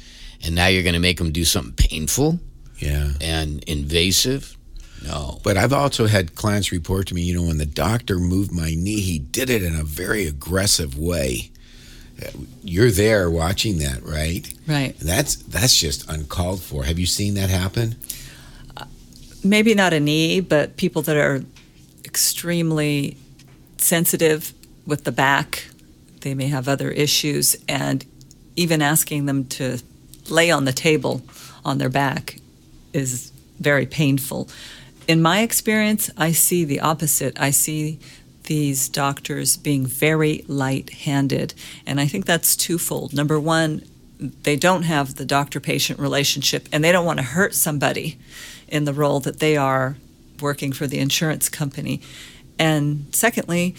and 0.44 0.54
now 0.54 0.66
you're 0.68 0.82
going 0.82 0.94
to 1.02 1.08
make 1.08 1.18
them 1.18 1.32
do 1.32 1.44
something 1.44 1.74
painful 1.74 2.38
Yeah. 2.78 3.12
and 3.20 3.62
invasive. 3.64 4.56
No. 5.04 5.40
But 5.42 5.56
I've 5.56 5.72
also 5.72 6.06
had 6.06 6.34
clients 6.36 6.70
report 6.72 7.08
to 7.08 7.14
me, 7.14 7.22
you 7.22 7.34
know, 7.34 7.42
when 7.48 7.58
the 7.58 7.66
doctor 7.66 8.18
moved 8.18 8.52
my 8.52 8.74
knee, 8.76 9.00
he 9.00 9.18
did 9.18 9.50
it 9.50 9.62
in 9.62 9.74
a 9.74 9.82
very 9.82 10.26
aggressive 10.28 10.96
way. 10.96 11.50
Uh, 12.24 12.30
You're 12.62 12.90
there 12.92 13.28
watching 13.30 13.78
that, 13.78 14.00
right? 14.04 14.46
Right. 14.68 14.94
That's 15.00 15.34
that's 15.36 15.74
just 15.74 16.08
uncalled 16.08 16.60
for. 16.62 16.84
Have 16.84 16.98
you 16.98 17.06
seen 17.06 17.34
that 17.34 17.50
happen? 17.50 17.96
maybe 19.44 19.74
not 19.74 19.92
a 19.92 19.98
knee, 19.98 20.38
but 20.40 20.76
people 20.76 21.02
that 21.02 21.16
are 21.16 21.42
extremely 22.04 23.16
sensitive 23.78 24.52
with 24.86 25.04
the 25.04 25.12
back 25.12 25.66
they 26.22 26.34
may 26.34 26.46
have 26.48 26.68
other 26.68 26.90
issues, 26.90 27.56
and 27.68 28.04
even 28.56 28.80
asking 28.80 29.26
them 29.26 29.44
to 29.44 29.78
lay 30.28 30.50
on 30.50 30.64
the 30.64 30.72
table 30.72 31.22
on 31.64 31.78
their 31.78 31.88
back 31.88 32.38
is 32.92 33.32
very 33.58 33.86
painful. 33.86 34.48
In 35.06 35.20
my 35.20 35.40
experience, 35.40 36.10
I 36.16 36.32
see 36.32 36.64
the 36.64 36.80
opposite. 36.80 37.38
I 37.40 37.50
see 37.50 37.98
these 38.44 38.88
doctors 38.88 39.56
being 39.56 39.86
very 39.86 40.44
light 40.48 40.90
handed. 40.90 41.54
And 41.86 42.00
I 42.00 42.06
think 42.06 42.26
that's 42.26 42.56
twofold. 42.56 43.12
Number 43.12 43.38
one, 43.38 43.82
they 44.18 44.56
don't 44.56 44.82
have 44.82 45.16
the 45.16 45.24
doctor 45.24 45.60
patient 45.60 45.98
relationship 45.98 46.68
and 46.72 46.82
they 46.82 46.92
don't 46.92 47.06
want 47.06 47.18
to 47.18 47.24
hurt 47.24 47.54
somebody 47.54 48.18
in 48.68 48.84
the 48.84 48.92
role 48.92 49.20
that 49.20 49.40
they 49.40 49.56
are 49.56 49.96
working 50.40 50.72
for 50.72 50.86
the 50.86 50.98
insurance 50.98 51.48
company. 51.48 52.00
And 52.58 53.06
secondly, 53.12 53.74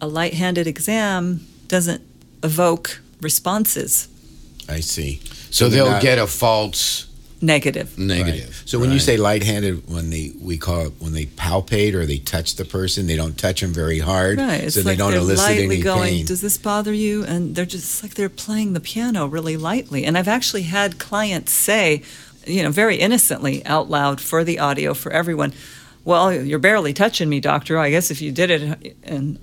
a 0.00 0.06
light 0.06 0.34
handed 0.34 0.66
exam 0.66 1.46
doesn't 1.68 2.02
evoke 2.42 3.00
responses. 3.20 4.08
I 4.68 4.80
see. 4.80 5.20
So 5.50 5.68
they're 5.68 5.84
they'll 5.84 5.92
not- 5.92 6.02
get 6.02 6.18
a 6.18 6.26
false 6.26 7.06
Negative. 7.40 7.96
negative. 7.98 8.46
Right. 8.48 8.62
So 8.64 8.78
when 8.78 8.90
you 8.92 8.98
say 8.98 9.18
light-handed, 9.18 9.88
when 9.88 10.08
they 10.08 10.32
we 10.40 10.56
call 10.56 10.86
it 10.86 10.92
when 10.98 11.12
they 11.12 11.26
palpate 11.26 11.92
or 11.94 12.06
they 12.06 12.16
touch 12.16 12.56
the 12.56 12.64
person, 12.64 13.06
they 13.06 13.14
don't 13.14 13.36
touch 13.36 13.60
them 13.60 13.74
very 13.74 13.98
hard, 13.98 14.38
Right. 14.38 14.64
It's 14.64 14.74
so 14.74 14.80
they 14.80 14.96
don't 14.96 15.10
they're 15.10 15.20
elicit 15.20 15.44
lightly 15.44 15.64
any 15.76 15.82
going, 15.82 16.14
pain. 16.14 16.26
Does 16.26 16.40
this 16.40 16.56
bother 16.56 16.94
you? 16.94 17.24
And 17.24 17.54
they're 17.54 17.66
just 17.66 18.02
like 18.02 18.14
they're 18.14 18.30
playing 18.30 18.72
the 18.72 18.80
piano 18.80 19.26
really 19.26 19.58
lightly. 19.58 20.06
And 20.06 20.16
I've 20.16 20.28
actually 20.28 20.62
had 20.62 20.98
clients 20.98 21.52
say, 21.52 22.02
you 22.46 22.62
know, 22.62 22.70
very 22.70 22.96
innocently 22.96 23.64
out 23.66 23.90
loud 23.90 24.18
for 24.20 24.42
the 24.42 24.58
audio 24.58 24.94
for 24.94 25.12
everyone, 25.12 25.52
well, 26.06 26.32
you're 26.32 26.58
barely 26.58 26.94
touching 26.94 27.28
me, 27.28 27.40
doctor. 27.40 27.76
I 27.78 27.90
guess 27.90 28.10
if 28.10 28.22
you 28.22 28.32
did 28.32 28.50
it. 28.50 28.96
And 29.04 29.38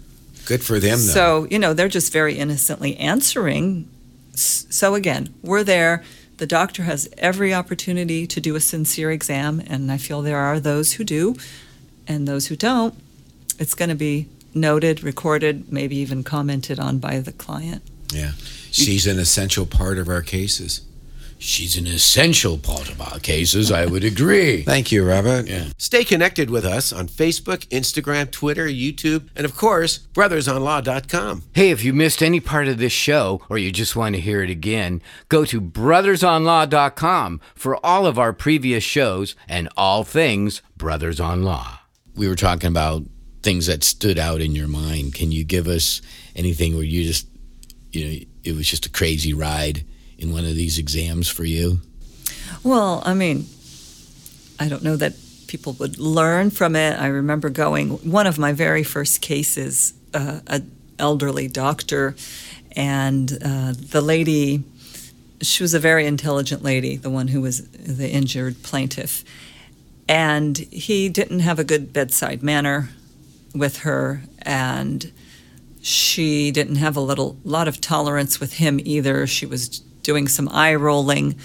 Good 0.46 0.64
for 0.64 0.80
them, 0.80 1.00
though. 1.00 1.14
so, 1.14 1.48
you 1.50 1.60
know, 1.60 1.74
they're 1.74 1.88
just 1.88 2.12
very 2.12 2.36
innocently 2.38 2.98
answering. 2.98 3.90
So 4.36 4.96
again, 4.96 5.34
we're 5.42 5.64
there. 5.64 6.04
The 6.38 6.48
doctor 6.48 6.84
has 6.84 7.08
every 7.18 7.54
opportunity 7.54 8.26
to 8.28 8.42
do 8.42 8.56
a 8.56 8.60
sincere 8.60 9.12
exam, 9.12 9.62
and 9.68 9.92
I 9.92 9.98
feel 9.98 10.22
there 10.22 10.40
are 10.40 10.60
those 10.60 10.94
who 10.94 11.04
do, 11.04 11.36
and 12.08 12.28
those 12.28 12.48
who 12.48 12.56
don't. 12.56 12.96
It's 13.60 13.76
going 13.76 13.90
to 13.90 13.96
be 13.96 14.28
noted, 14.54 15.04
recorded, 15.04 15.72
maybe 15.72 15.96
even 15.98 16.24
commented 16.24 16.80
on 16.80 16.98
by 17.00 17.20
the 17.20 17.32
client. 17.32 17.84
yeah, 18.12 18.32
she's 18.72 19.08
an 19.08 19.20
essential 19.20 19.66
part 19.66 19.98
of 19.98 20.08
our 20.10 20.22
cases. 20.22 20.82
She's 21.46 21.76
an 21.78 21.88
essential 21.88 22.58
part 22.58 22.90
of 22.90 23.02
our 23.02 23.20
cases, 23.20 23.70
I 23.70 23.86
would 23.86 24.06
agree. 24.06 24.62
Thank 24.64 24.94
you, 24.94 25.06
Robert. 25.06 25.46
Yeah. 25.46 25.66
Stay 25.78 26.06
connected 26.06 26.50
with 26.50 26.64
us 26.64 26.94
on 26.94 27.10
Facebook, 27.10 27.68
Instagram, 27.68 28.32
Twitter, 28.32 28.66
YouTube, 28.66 29.28
and 29.36 29.44
of 29.44 29.54
course, 29.58 30.08
brothersonlaw.com. 30.14 31.44
Hey, 31.54 31.70
if 31.70 31.84
you 31.84 31.92
missed 31.92 32.24
any 32.24 32.40
part 32.40 32.70
of 32.70 32.78
this 32.78 32.94
show 32.94 33.42
or 33.50 33.58
you 33.58 33.74
just 33.74 33.94
want 33.94 34.16
to 34.16 34.22
hear 34.22 34.42
it 34.42 34.50
again, 34.50 35.02
go 35.28 35.44
to 35.44 35.60
brothersonlaw.com 35.60 37.42
for 37.56 37.86
all 37.86 38.06
of 38.06 38.18
our 38.18 38.32
previous 38.32 38.86
shows 38.86 39.36
and 39.50 39.68
all 39.76 40.06
things 40.06 40.62
Brothers 40.78 41.20
on 41.20 41.44
Law. 41.44 41.82
We 42.16 42.30
were 42.30 42.36
talking 42.36 42.70
about 42.70 43.04
things 43.42 43.68
that 43.68 43.84
stood 43.84 44.18
out 44.18 44.40
in 44.40 44.56
your 44.56 44.70
mind. 44.70 45.14
Can 45.14 45.34
you 45.34 45.44
give 45.44 45.68
us 45.68 46.02
anything 46.38 46.76
where 46.76 46.86
you 46.86 47.04
just, 47.04 47.28
you 47.92 48.06
know, 48.06 48.18
it 48.46 48.56
was 48.56 48.70
just 48.70 48.86
a 48.86 48.90
crazy 48.90 49.34
ride 49.34 49.84
in 50.24 50.34
one 50.34 50.46
of 50.46 50.56
these 50.56 50.80
exams 50.80 51.28
for 51.28 51.44
you? 51.44 51.82
Well, 52.64 53.04
I 53.06 53.14
mean, 53.14 53.46
I 54.60 54.70
don't 54.70 54.84
know 54.84 54.96
that 54.96 55.14
people 55.48 55.74
would 55.74 56.00
learn 56.00 56.50
from 56.50 56.76
it. 56.76 57.00
I 57.00 57.08
remember 57.08 57.50
going 57.50 57.90
one 58.10 58.26
of 58.26 58.40
my 58.40 58.54
very 58.54 58.84
first 58.84 59.22
cases, 59.22 59.94
uh, 60.14 60.40
an 60.48 60.72
elderly 60.98 61.48
doctor, 61.48 62.16
and 62.76 63.32
uh, 63.44 63.74
the 63.78 64.02
lady. 64.02 64.64
She 65.42 65.62
was 65.62 65.74
a 65.74 65.80
very 65.80 66.06
intelligent 66.06 66.64
lady, 66.64 66.96
the 66.96 67.10
one 67.10 67.28
who 67.28 67.42
was 67.42 67.68
the 67.70 68.10
injured 68.10 68.64
plaintiff, 68.64 69.26
and 70.08 70.58
he 70.58 71.10
didn't 71.10 71.42
have 71.42 71.60
a 71.60 71.66
good 71.66 71.92
bedside 71.92 72.42
manner 72.42 72.90
with 73.54 73.80
her, 73.80 74.24
and 74.42 75.12
she 75.82 76.50
didn't 76.52 76.78
have 76.78 76.96
a 76.96 77.02
little 77.02 77.38
lot 77.44 77.68
of 77.68 77.82
tolerance 77.82 78.40
with 78.40 78.54
him 78.54 78.80
either. 78.86 79.28
She 79.28 79.46
was 79.46 79.84
doing 80.04 80.28
some 80.28 80.48
eye 80.50 80.76
rolling, 80.76 81.36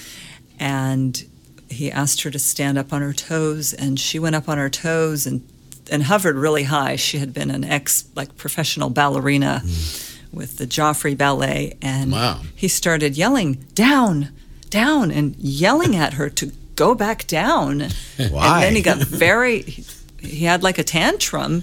and 0.59 1.25
he 1.71 1.91
asked 1.91 2.23
her 2.23 2.31
to 2.31 2.39
stand 2.39 2.79
up 2.79 2.93
on 2.93 3.03
her 3.03 3.13
toes, 3.13 3.73
and 3.73 3.99
she 3.99 4.19
went 4.19 4.35
up 4.37 4.49
on 4.49 4.59
her 4.59 4.71
toes 4.71 5.27
and 5.27 5.47
and 5.91 6.03
hovered 6.03 6.37
really 6.37 6.65
high. 6.65 6.97
She 6.97 7.19
had 7.19 7.33
been 7.33 7.51
an 7.51 7.65
ex 7.65 8.05
like 8.15 8.37
professional 8.37 8.91
ballerina 8.91 9.61
hmm. 9.61 10.37
with 10.37 10.59
the 10.59 10.67
Joffrey 10.67 11.17
Ballet, 11.17 11.77
and 11.81 12.13
Wow. 12.13 12.43
he 12.55 12.69
started 12.69 13.17
yelling 13.17 13.55
down, 13.75 14.29
down, 14.69 15.11
and 15.11 15.35
yelling 15.37 15.97
at 15.97 16.15
her 16.15 16.29
to 16.31 16.53
go 16.77 16.95
back 16.95 17.27
down. 17.27 17.89
Why? 18.31 18.47
And 18.57 18.63
then 18.63 18.77
he 18.77 18.83
got 18.83 18.99
very. 18.99 19.63
He, 19.63 19.85
he 20.21 20.45
had 20.45 20.63
like 20.65 20.79
a 20.79 20.85
tantrum, 20.85 21.63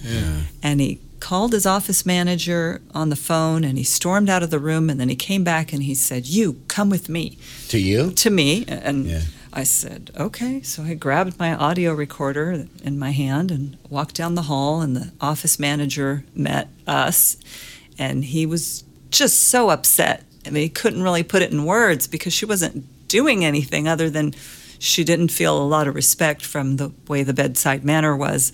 and 0.63 0.79
he 0.79 0.99
called 1.19 1.53
his 1.53 1.65
office 1.65 2.05
manager 2.05 2.81
on 2.93 3.09
the 3.09 3.15
phone, 3.15 3.63
and 3.63 3.77
he 3.77 3.83
stormed 3.83 4.29
out 4.29 4.43
of 4.43 4.49
the 4.49 4.59
room, 4.59 4.89
and 4.89 4.99
then 4.99 5.09
he 5.09 5.15
came 5.15 5.43
back 5.43 5.73
and 5.73 5.83
he 5.83 5.95
said, 5.95 6.25
"You 6.27 6.61
come 6.67 6.89
with 6.89 7.09
me." 7.09 7.37
To 7.69 7.79
you? 7.79 8.11
to 8.11 8.29
me 8.29 8.65
and 8.67 9.05
Yeah. 9.07 9.21
I 9.53 9.63
said, 9.63 10.11
"Okay." 10.17 10.61
So 10.63 10.83
I 10.83 10.93
grabbed 10.95 11.39
my 11.39 11.55
audio 11.55 11.93
recorder 11.93 12.67
in 12.83 12.99
my 12.99 13.11
hand 13.11 13.51
and 13.51 13.77
walked 13.89 14.15
down 14.15 14.35
the 14.35 14.43
hall 14.43 14.81
and 14.81 14.95
the 14.95 15.11
office 15.21 15.57
manager 15.59 16.23
met 16.35 16.67
us 16.85 17.37
and 17.97 18.25
he 18.25 18.45
was 18.45 18.83
just 19.11 19.43
so 19.47 19.69
upset. 19.69 20.23
I 20.45 20.49
mean, 20.49 20.63
he 20.63 20.69
couldn't 20.69 21.01
really 21.03 21.23
put 21.23 21.41
it 21.41 21.51
in 21.51 21.63
words 21.65 22.05
because 22.07 22.33
she 22.33 22.45
wasn't 22.45 22.85
doing 23.07 23.45
anything 23.45 23.87
other 23.87 24.09
than 24.09 24.33
she 24.77 25.03
didn't 25.05 25.29
feel 25.31 25.57
a 25.57 25.63
lot 25.65 25.87
of 25.87 25.95
respect 25.95 26.43
from 26.45 26.75
the 26.75 26.91
way 27.07 27.23
the 27.23 27.33
bedside 27.33 27.85
manner 27.85 28.15
was. 28.15 28.51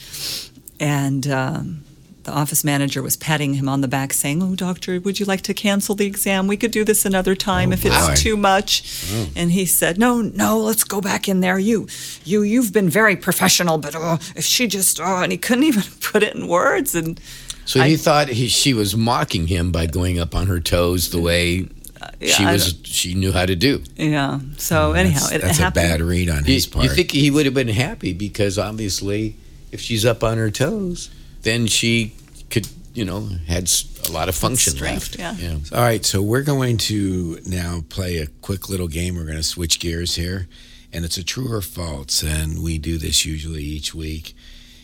And 0.80 1.28
um, 1.28 1.84
the 2.32 2.38
office 2.38 2.64
manager 2.64 3.02
was 3.02 3.18
patting 3.18 3.56
him 3.56 3.68
on 3.68 3.82
the 3.82 3.88
back, 3.88 4.14
saying, 4.14 4.42
Oh, 4.42 4.56
doctor, 4.56 5.00
would 5.00 5.20
you 5.20 5.26
like 5.26 5.42
to 5.42 5.54
cancel 5.54 5.96
the 5.96 6.06
exam? 6.06 6.48
We 6.48 6.58
could 6.58 6.72
do 6.72 6.84
this 6.84 7.06
another 7.06 7.36
time 7.36 7.70
oh, 7.70 7.74
if 7.74 7.84
boy. 7.84 7.90
it's 7.92 8.22
too 8.22 8.38
much. 8.38 8.84
Oh. 9.12 9.28
And 9.36 9.52
he 9.52 9.66
said, 9.66 9.98
No, 10.00 10.22
no, 10.22 10.58
let's 10.60 10.84
go 10.84 11.02
back 11.02 11.28
in 11.28 11.42
there. 11.42 11.60
You, 11.60 11.88
you, 12.24 12.42
you've 12.42 12.72
been 12.74 12.90
very 12.90 13.16
professional, 13.16 13.78
but 13.78 13.96
oh, 13.96 14.18
if 14.36 14.46
she 14.46 14.68
just, 14.68 15.00
oh, 15.00 15.22
and 15.22 15.32
he 15.32 15.38
couldn't 15.38 15.64
even 15.72 15.84
put 16.00 16.24
it 16.24 16.36
in 16.36 16.48
words. 16.48 16.96
And 16.96 17.20
So 17.66 17.82
I- 17.82 17.90
he 17.90 17.98
thought 17.98 18.30
he, 18.30 18.48
she 18.48 18.74
was 18.74 18.96
mocking 18.96 19.48
him 19.48 19.72
by 19.72 19.86
going 19.86 20.20
up 20.20 20.34
on 20.34 20.48
her 20.48 20.60
toes 20.60 21.10
the 21.12 21.20
way 21.20 21.68
uh, 22.02 22.10
she 22.22 22.44
yeah, 22.44 22.50
I 22.50 22.54
was. 22.54 22.76
She 22.84 23.14
knew 23.14 23.32
how 23.32 23.46
to 23.46 23.56
do. 23.56 23.84
yeah. 23.96 24.40
So 24.58 24.92
oh, 24.92 24.94
anyhow, 24.94 25.20
that's, 25.20 25.32
it 25.34 25.42
that's 25.42 25.60
a 25.60 25.70
bad 25.70 26.02
read 26.02 26.30
on 26.30 26.46
You, 26.46 26.54
his 26.54 26.66
part. 26.66 26.86
you 26.86 26.90
think 26.90 27.12
he 27.12 27.30
would 27.30 27.46
have 27.46 27.54
been 27.54 27.68
happy 27.68 28.14
because 28.14 28.58
obviously, 28.58 29.36
if 29.72 29.80
she's 29.82 30.04
up 30.04 30.24
on 30.24 30.38
her 30.40 30.50
toes, 30.50 31.12
then 31.44 31.68
she 31.68 32.14
could, 32.52 32.68
you 32.94 33.06
know, 33.06 33.30
had 33.48 33.72
a 34.08 34.12
lot 34.12 34.30
of 34.30 34.36
function 34.36 34.74
strength, 34.74 35.18
left. 35.18 35.42
yeah. 35.42 35.58
All 35.74 35.82
right, 35.82 36.06
so 36.06 36.22
we're 36.22 36.44
going 36.44 36.78
to 36.78 37.40
now 37.46 37.82
play 37.90 38.18
a 38.18 38.28
quick 38.28 38.70
little 38.70 38.88
game. 38.88 39.16
We're 39.16 39.26
going 39.26 39.38
to 39.38 39.44
switch 39.44 39.80
gears 39.80 40.16
here, 40.16 40.48
and 40.92 41.06
it's 41.06 41.18
a 41.18 41.24
true 41.24 41.52
or 41.52 41.62
false, 41.62 42.22
and 42.22 42.62
we 42.62 42.78
do 42.78 42.98
this 42.98 43.26
usually 43.26 43.64
each 43.64 43.96
week. 43.96 44.36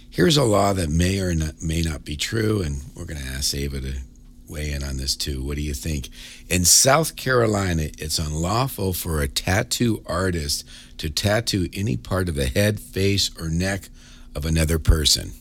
Here's 0.10 0.38
a 0.38 0.44
law 0.44 0.74
that 0.74 0.90
may 0.90 1.20
or 1.20 1.36
not, 1.36 1.62
may 1.62 1.82
not 1.82 2.04
be 2.04 2.16
true, 2.16 2.62
and 2.62 2.82
we're 2.96 3.06
going 3.06 3.22
to 3.22 3.28
ask 3.28 3.54
Ava 3.54 3.82
to 3.82 3.94
weigh 4.48 4.72
in 4.72 4.84
on 4.84 4.98
this 4.98 5.16
too. 5.16 5.44
What 5.44 5.56
do 5.56 5.62
you 5.62 5.74
think? 5.74 6.10
In 6.50 6.66
South 6.66 7.16
Carolina, 7.16 7.90
it's 7.98 8.18
unlawful 8.18 8.94
for 8.94 9.22
a 9.22 9.28
tattoo 9.28 10.02
artist 10.06 10.64
to 10.98 11.10
tattoo 11.10 11.68
any 11.74 11.98
part 11.98 12.30
of 12.30 12.36
the 12.36 12.48
head, 12.48 12.80
face, 12.80 13.30
or 13.40 13.50
neck 13.50 13.90
of 14.34 14.46
another 14.46 14.80
person. 14.80 15.34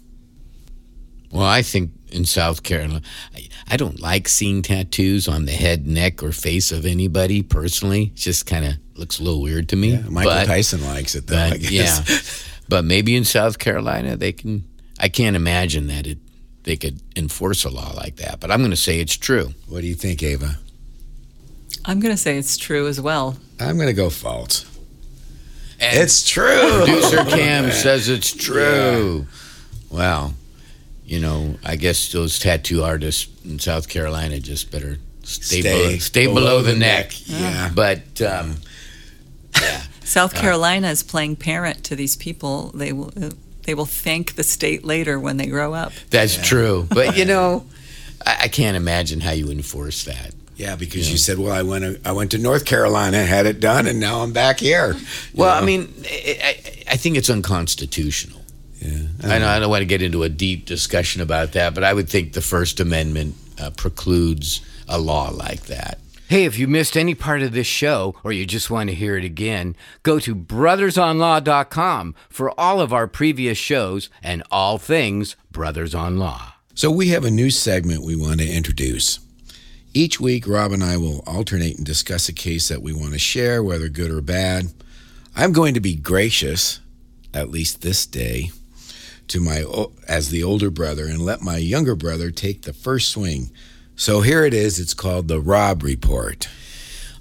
Well, 1.31 1.45
I 1.47 1.63
think 1.63 1.91
in 2.11 2.25
South 2.25 2.63
Carolina, 2.63 3.03
I, 3.35 3.49
I 3.69 3.77
don't 3.77 4.01
like 4.01 4.29
seeing 4.29 4.63
tattoos 4.63 5.29
on 5.29 5.45
the 5.47 5.53
head, 5.53 5.87
neck, 5.87 6.23
or 6.23 6.33
face 6.33 6.73
of 6.73 6.87
anybody 6.87 7.43
personally. 7.43 8.05
It 8.05 8.15
just 8.15 8.47
kind 8.47 8.65
of 8.65 8.75
looks 8.95 9.19
a 9.19 9.23
little 9.23 9.43
weird 9.43 9.69
to 9.71 9.77
me. 9.77 9.93
Yeah, 9.95 10.03
Michael 10.09 10.33
but, 10.33 10.47
Tyson 10.47 10.85
likes 10.85 11.15
it, 11.15 11.27
though. 11.27 11.37
I 11.39 11.51
but, 11.51 11.61
guess. 11.61 12.09
yeah, 12.09 12.63
but 12.69 12.85
maybe 12.85 13.15
in 13.17 13.25
South 13.25 13.59
Carolina 13.59 14.17
they 14.17 14.33
can. 14.33 14.65
I 14.99 15.09
can't 15.11 15.37
imagine 15.37 15.89
that 15.89 16.07
it 16.07 16.19
they 16.63 16.77
could 16.77 17.01
enforce 17.15 17.65
a 17.65 17.71
law 17.71 17.93
like 17.93 18.17
that. 18.17 18.41
But 18.41 18.51
I'm 18.51 18.59
going 18.61 18.71
to 18.71 18.77
say 18.77 18.99
it's 18.99 19.17
true. 19.17 19.53
What 19.69 19.83
do 19.83 19.87
you 19.87 19.95
think, 19.95 20.23
Ava? 20.23 20.57
I'm 21.85 22.01
going 22.01 22.13
to 22.13 22.21
say 22.21 22.37
it's 22.37 22.57
true 22.57 22.89
as 22.89 23.01
well. 23.01 23.37
I'm 23.61 23.77
going 23.77 23.87
to 23.89 23.93
go 23.95 24.11
false. 24.11 24.65
And 25.79 25.97
It's 25.97 26.29
true. 26.29 26.83
producer 26.85 27.25
Cam 27.25 27.71
says 27.71 28.09
it's 28.09 28.35
true. 28.45 29.27
Well, 29.91 30.35
you 31.07 31.21
know, 31.21 31.57
I 31.65 31.77
guess 31.77 32.11
those 32.13 32.39
tattoo 32.39 32.83
artists 32.83 33.29
in 33.45 33.59
South 33.59 33.89
Carolina 33.89 34.41
just 34.41 34.71
better 34.71 34.99
stay, 35.23 35.63
below, 35.63 35.99
stay 35.99 36.27
below, 36.27 36.63
the, 36.63 36.75
neck. 36.75 37.13
Yeah. 37.29 37.71
But 37.73 38.21
um, 38.21 38.57
South 40.03 40.35
Carolina 40.35 40.89
is 40.89 41.03
playing 41.03 41.37
parent 41.37 41.85
to 41.85 41.97
these 41.97 42.17
people. 42.17 42.73
They 42.75 42.93
will. 42.93 43.13
Uh, 43.21 43.31
they 43.63 43.75
will 43.75 43.85
thank 43.85 44.37
the 44.37 44.45
state 44.45 44.85
later 44.85 45.19
when 45.19 45.39
they 45.39 45.47
grow 45.47 45.75
up. 45.75 45.93
that's 46.11 46.37
true. 46.37 46.87
But 46.89 47.17
you 47.17 47.25
know, 47.33 47.67
I, 48.25 48.43
I 48.43 48.49
can't 48.49 48.77
imagine 48.77 49.21
how 49.21 49.33
you 49.33 49.51
enforce 49.51 50.05
that. 50.05 50.31
Yeah, 50.55 50.77
because 50.77 51.11
you 51.11 51.19
said, 51.19 51.39
"Well, 51.39 51.53
I 51.53 51.63
went 51.63 52.07
I 52.07 52.13
went 52.13 52.31
to 52.31 52.39
North 52.39 52.65
Carolina, 52.65 53.25
had 53.25 53.45
it 53.47 53.61
done, 53.61 53.87
and 53.87 54.01
now 54.01 54.21
I'm 54.21 54.33
back 54.33 54.61
here." 54.61 54.97
Well, 55.35 55.55
You 55.55 55.63
I 55.63 55.65
mean, 55.67 55.93
I, 56.05 56.39
I, 56.43 56.93
I 56.93 56.97
think 56.97 57.17
it's 57.17 57.29
unconstitutional. 57.29 58.41
Yeah, 58.87 59.35
I 59.35 59.39
know 59.39 59.49
I 59.49 59.59
don't 59.59 59.71
want 59.71 59.83
to 59.83 59.87
get 59.87 60.03
into 60.03 60.23
a 60.23 60.29
deep 60.29 60.67
discussion 60.67 61.21
about 61.23 61.53
that, 61.53 61.75
but 61.75 61.85
I 61.85 61.93
would 61.93 62.09
think 62.09 62.33
the 62.33 62.43
First 62.43 62.81
Amendment 62.81 63.35
uh, 63.59 63.71
precludes 63.71 64.61
a 64.89 64.99
law 64.99 65.31
like 65.31 65.63
that. 65.67 65.99
Hey, 66.29 66.45
if 66.45 66.59
you 66.59 66.67
missed 66.67 66.97
any 66.97 67.15
part 67.15 67.43
of 67.43 67.53
this 67.53 67.69
show 67.69 68.17
or 68.25 68.33
you 68.33 68.47
just 68.47 68.69
want 68.69 68.91
to 68.91 68.97
hear 68.97 69.17
it 69.17 69.25
again, 69.25 69.77
go 70.03 70.19
to 70.19 70.35
brothersonlaw.com 70.35 72.17
for 72.29 72.61
all 72.61 72.81
of 72.81 72.93
our 72.93 73.07
previous 73.07 73.57
shows 73.57 74.11
and 74.25 74.43
all 74.51 74.77
things 74.77 75.37
Brothers 75.53 75.95
on 75.95 76.19
Law. 76.19 76.55
So 76.75 76.91
we 76.91 77.09
have 77.09 77.25
a 77.25 77.31
new 77.31 77.51
segment 77.51 78.03
we 78.03 78.17
want 78.17 78.41
to 78.41 78.51
introduce. 78.51 79.21
Each 79.95 80.19
week, 80.21 80.49
Rob 80.49 80.73
and 80.73 80.83
I 80.83 80.97
will 80.97 81.23
alternate 81.27 81.77
and 81.77 81.87
discuss 81.87 82.29
a 82.29 82.33
case 82.35 82.69
that 82.69 82.83
we 82.83 82.93
want 82.93 83.13
to 83.13 83.19
share, 83.21 83.63
whether 83.63 83.89
good 83.89 84.11
or 84.11 84.21
bad. 84.21 84.67
I'm 85.37 85.53
going 85.53 85.75
to 85.75 85.81
be 85.81 85.95
gracious, 85.95 86.81
at 87.33 87.51
least 87.51 87.83
this 87.83 88.05
day, 88.05 88.51
to 89.29 89.41
my 89.41 89.65
as 90.09 90.31
the 90.31 90.43
older 90.43 90.71
brother 90.71 91.07
and 91.07 91.21
let 91.21 91.43
my 91.43 91.57
younger 91.57 91.95
brother 91.95 92.31
take 92.31 92.63
the 92.63 92.73
first 92.73 93.09
swing. 93.09 93.51
So 93.97 94.21
here 94.21 94.45
it 94.45 94.55
is. 94.55 94.79
It's 94.79 94.95
called 94.95 95.29
the 95.29 95.41
Rob 95.41 95.83
Report. 95.83 96.49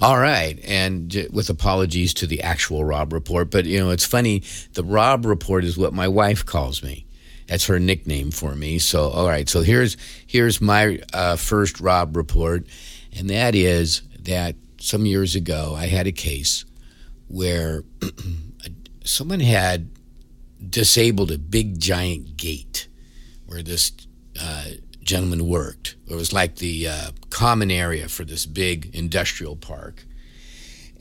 All 0.02 0.20
right, 0.20 0.60
and 0.65 1.28
with 1.32 1.50
apologies 1.50 2.13
to 2.15 2.28
the 2.28 2.41
actual 2.41 2.84
Robb 2.84 3.13
Report, 3.13 3.50
but 3.50 3.65
you 3.65 3.80
know 3.80 3.91
it's 3.91 4.06
funny. 4.06 4.44
The 4.74 4.84
Rob 4.84 5.26
report 5.26 5.63
is 5.63 5.78
what 5.78 5.94
my 5.94 6.10
wife 6.10 6.46
calls 6.46 6.84
me. 6.84 7.06
That's 7.48 7.65
her 7.68 7.80
nickname 7.80 8.32
for 8.32 8.56
me. 8.56 8.78
So 8.80 9.10
all 9.10 9.28
right, 9.28 9.48
so 9.48 9.62
here's 9.62 9.96
here's 10.28 10.60
my 10.60 11.00
uh, 11.13 11.38
first 11.38 11.80
Rob 11.80 12.18
report, 12.18 12.68
and 13.18 13.30
that 13.30 13.56
is 13.56 14.02
that 14.20 14.56
some 14.80 15.06
years 15.06 15.36
ago 15.36 15.74
I 15.76 15.86
had 15.86 16.08
a 16.08 16.12
case 16.12 16.65
where 17.30 17.84
someone 19.06 19.39
had 19.39 19.89
disabled 20.69 21.32
a 21.32 21.38
big 21.38 21.80
giant 21.80 22.38
gate 22.38 22.88
where 23.45 23.63
this 23.63 23.91
uh, 24.39 24.65
gentleman 25.01 25.47
worked. 25.47 25.95
It 26.08 26.15
was 26.15 26.34
like 26.34 26.58
the 26.58 26.88
uh, 26.88 27.12
common 27.30 27.71
area 27.71 28.08
for 28.08 28.25
this 28.25 28.45
big 28.45 28.93
industrial 28.93 29.56
park. 29.56 30.06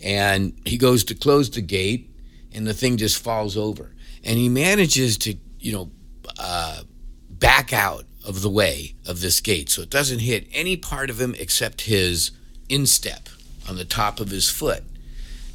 And 0.02 0.58
he 0.64 0.76
goes 0.76 1.04
to 1.04 1.14
close 1.14 1.50
the 1.50 1.62
gate, 1.62 2.10
and 2.52 2.66
the 2.66 2.74
thing 2.74 2.96
just 2.96 3.22
falls 3.22 3.56
over. 3.56 3.94
And 4.22 4.38
he 4.38 4.48
manages 4.48 5.16
to, 5.18 5.36
you 5.58 5.72
know, 5.72 5.90
uh, 6.38 6.82
back 7.30 7.72
out 7.72 8.04
of 8.26 8.42
the 8.42 8.50
way 8.50 8.94
of 9.06 9.20
this 9.20 9.40
gate 9.40 9.68
so 9.68 9.82
it 9.82 9.90
doesn't 9.90 10.20
hit 10.20 10.46
any 10.52 10.76
part 10.76 11.10
of 11.10 11.20
him 11.20 11.34
except 11.38 11.82
his 11.82 12.30
instep 12.68 13.28
on 13.68 13.76
the 13.76 13.84
top 13.84 14.20
of 14.20 14.30
his 14.30 14.48
foot. 14.48 14.82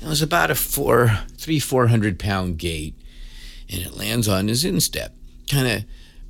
It 0.02 0.08
was 0.08 0.22
about 0.22 0.52
a 0.52 0.56
four, 0.56 1.19
three, 1.38 1.60
four 1.60 1.88
hundred 1.88 2.19
pound 2.19 2.58
gate, 2.58 2.95
and 3.71 3.82
it 3.82 3.95
lands 3.95 4.27
on 4.27 4.47
his 4.47 4.65
instep. 4.65 5.13
Kind 5.49 5.67
of 5.67 5.86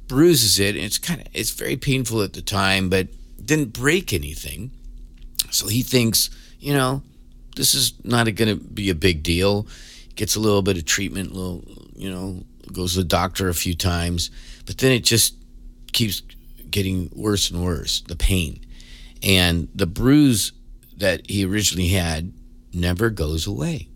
bruises 0.07 0.59
it, 0.59 0.75
and 0.75 0.83
it's 0.83 0.97
kind 0.97 1.21
of 1.21 1.27
it's 1.33 1.51
very 1.51 1.77
painful 1.77 2.21
at 2.21 2.33
the 2.33 2.41
time, 2.41 2.89
but 2.89 3.07
didn't 3.43 3.73
break 3.73 4.13
anything. 4.13 4.71
So 5.51 5.67
he 5.67 5.81
thinks, 5.81 6.29
you 6.59 6.73
know, 6.73 7.01
this 7.55 7.73
is 7.73 7.93
not 8.03 8.23
going 8.35 8.57
to 8.57 8.63
be 8.63 8.89
a 8.89 8.95
big 8.95 9.23
deal. 9.23 9.67
Gets 10.15 10.35
a 10.35 10.39
little 10.39 10.61
bit 10.61 10.77
of 10.77 10.85
treatment, 10.85 11.33
little, 11.33 11.63
you 11.95 12.11
know, 12.11 12.43
goes 12.71 12.93
to 12.93 12.99
the 12.99 13.05
doctor 13.05 13.49
a 13.49 13.53
few 13.53 13.73
times, 13.73 14.29
but 14.65 14.77
then 14.77 14.91
it 14.91 15.03
just 15.03 15.35
keeps 15.93 16.21
getting 16.69 17.09
worse 17.15 17.49
and 17.49 17.63
worse. 17.63 18.01
The 18.01 18.15
pain 18.15 18.65
and 19.23 19.67
the 19.73 19.87
bruise 19.87 20.51
that 20.97 21.29
he 21.29 21.45
originally 21.45 21.89
had 21.89 22.33
never 22.73 23.09
goes 23.09 23.47
away. 23.47 23.87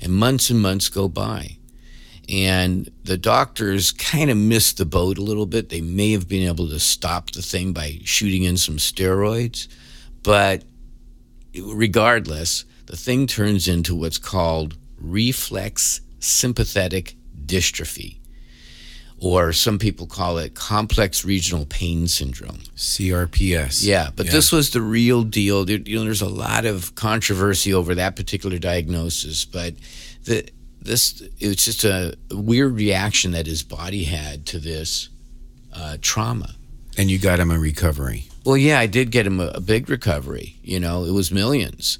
And 0.00 0.12
months 0.12 0.50
and 0.50 0.60
months 0.60 0.88
go 0.88 1.08
by. 1.08 1.55
And 2.28 2.90
the 3.04 3.16
doctors 3.16 3.92
kind 3.92 4.30
of 4.30 4.36
missed 4.36 4.78
the 4.78 4.84
boat 4.84 5.16
a 5.16 5.22
little 5.22 5.46
bit. 5.46 5.68
They 5.68 5.80
may 5.80 6.12
have 6.12 6.28
been 6.28 6.46
able 6.48 6.68
to 6.68 6.80
stop 6.80 7.30
the 7.30 7.42
thing 7.42 7.72
by 7.72 8.00
shooting 8.04 8.42
in 8.42 8.56
some 8.56 8.78
steroids. 8.78 9.68
But 10.22 10.64
regardless, 11.54 12.64
the 12.86 12.96
thing 12.96 13.26
turns 13.26 13.68
into 13.68 13.94
what's 13.94 14.18
called 14.18 14.76
reflex 14.98 16.00
sympathetic 16.18 17.16
dystrophy, 17.44 18.18
or 19.18 19.52
some 19.52 19.78
people 19.78 20.06
call 20.06 20.38
it 20.38 20.54
complex 20.54 21.24
regional 21.24 21.64
pain 21.66 22.08
syndrome. 22.08 22.58
CRPS. 22.74 23.84
Yeah, 23.84 24.10
but 24.14 24.26
this 24.26 24.50
was 24.50 24.70
the 24.70 24.80
real 24.80 25.22
deal. 25.22 25.64
There, 25.64 25.78
you 25.78 25.98
know, 25.98 26.04
there's 26.04 26.22
a 26.22 26.28
lot 26.28 26.64
of 26.64 26.94
controversy 26.96 27.72
over 27.72 27.94
that 27.94 28.16
particular 28.16 28.58
diagnosis, 28.58 29.44
but 29.44 29.74
the 30.24 30.48
this 30.86 31.20
it 31.38 31.46
was 31.48 31.56
just 31.64 31.84
a 31.84 32.16
weird 32.30 32.74
reaction 32.74 33.32
that 33.32 33.46
his 33.46 33.62
body 33.62 34.04
had 34.04 34.46
to 34.46 34.58
this 34.58 35.08
uh, 35.74 35.96
trauma. 36.00 36.54
And 36.98 37.10
you 37.10 37.18
got 37.18 37.38
him 37.38 37.50
a 37.50 37.58
recovery. 37.58 38.28
Well, 38.44 38.56
yeah, 38.56 38.78
I 38.80 38.86
did 38.86 39.10
get 39.10 39.26
him 39.26 39.40
a, 39.40 39.48
a 39.48 39.60
big 39.60 39.90
recovery. 39.90 40.56
You 40.62 40.80
know, 40.80 41.04
it 41.04 41.10
was 41.10 41.30
millions 41.30 41.98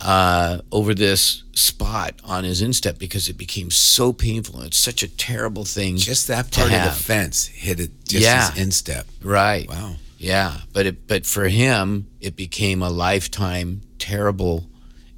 uh, 0.00 0.58
over 0.70 0.94
this 0.94 1.42
spot 1.52 2.14
on 2.22 2.44
his 2.44 2.62
instep 2.62 2.98
because 2.98 3.28
it 3.28 3.36
became 3.38 3.70
so 3.70 4.12
painful. 4.12 4.62
It's 4.62 4.76
such 4.78 5.02
a 5.02 5.08
terrible 5.08 5.64
thing. 5.64 5.96
Just 5.96 6.28
that 6.28 6.52
part 6.52 6.72
of 6.72 6.84
the 6.84 6.90
fence 6.90 7.46
hit 7.46 7.80
it 7.80 7.90
just 8.04 8.22
Yeah. 8.22 8.50
his 8.52 8.62
instep. 8.62 9.06
Right. 9.22 9.68
Wow. 9.68 9.96
Yeah, 10.18 10.60
but 10.72 10.86
it, 10.86 11.06
but 11.08 11.26
for 11.26 11.48
him, 11.48 12.06
it 12.20 12.36
became 12.36 12.82
a 12.82 12.88
lifetime 12.90 13.82
terrible 13.98 14.66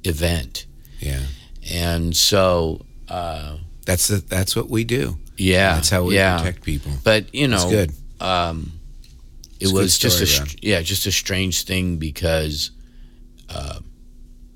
event, 0.03 0.65
Yeah. 0.99 1.21
and 1.71 2.15
so 2.15 2.85
uh, 3.09 3.57
That's 3.85 4.07
the, 4.07 4.17
that's 4.17 4.55
what 4.55 4.69
we 4.69 4.83
do. 4.83 5.17
yeah, 5.37 5.75
That's 5.75 5.89
how 5.89 6.03
we 6.03 6.15
yeah. 6.15 6.37
protect 6.37 6.63
people. 6.63 6.91
But 7.03 7.33
you 7.33 7.47
know, 7.47 7.57
That's 7.69 7.71
good. 7.71 7.91
Um, 8.25 8.73
it 9.59 9.63
It's 9.63 9.71
a 9.71 9.73
good 9.73 9.81
was 9.81 9.97
just 9.97 10.21
a 10.21 10.25
story, 10.27 10.49
str- 10.49 10.57
yeah, 10.61 10.81
just 10.81 11.05
a 11.05 11.11
strange 11.11 11.63
thing 11.63 11.97
because 11.97 12.71
uh, 13.49 13.79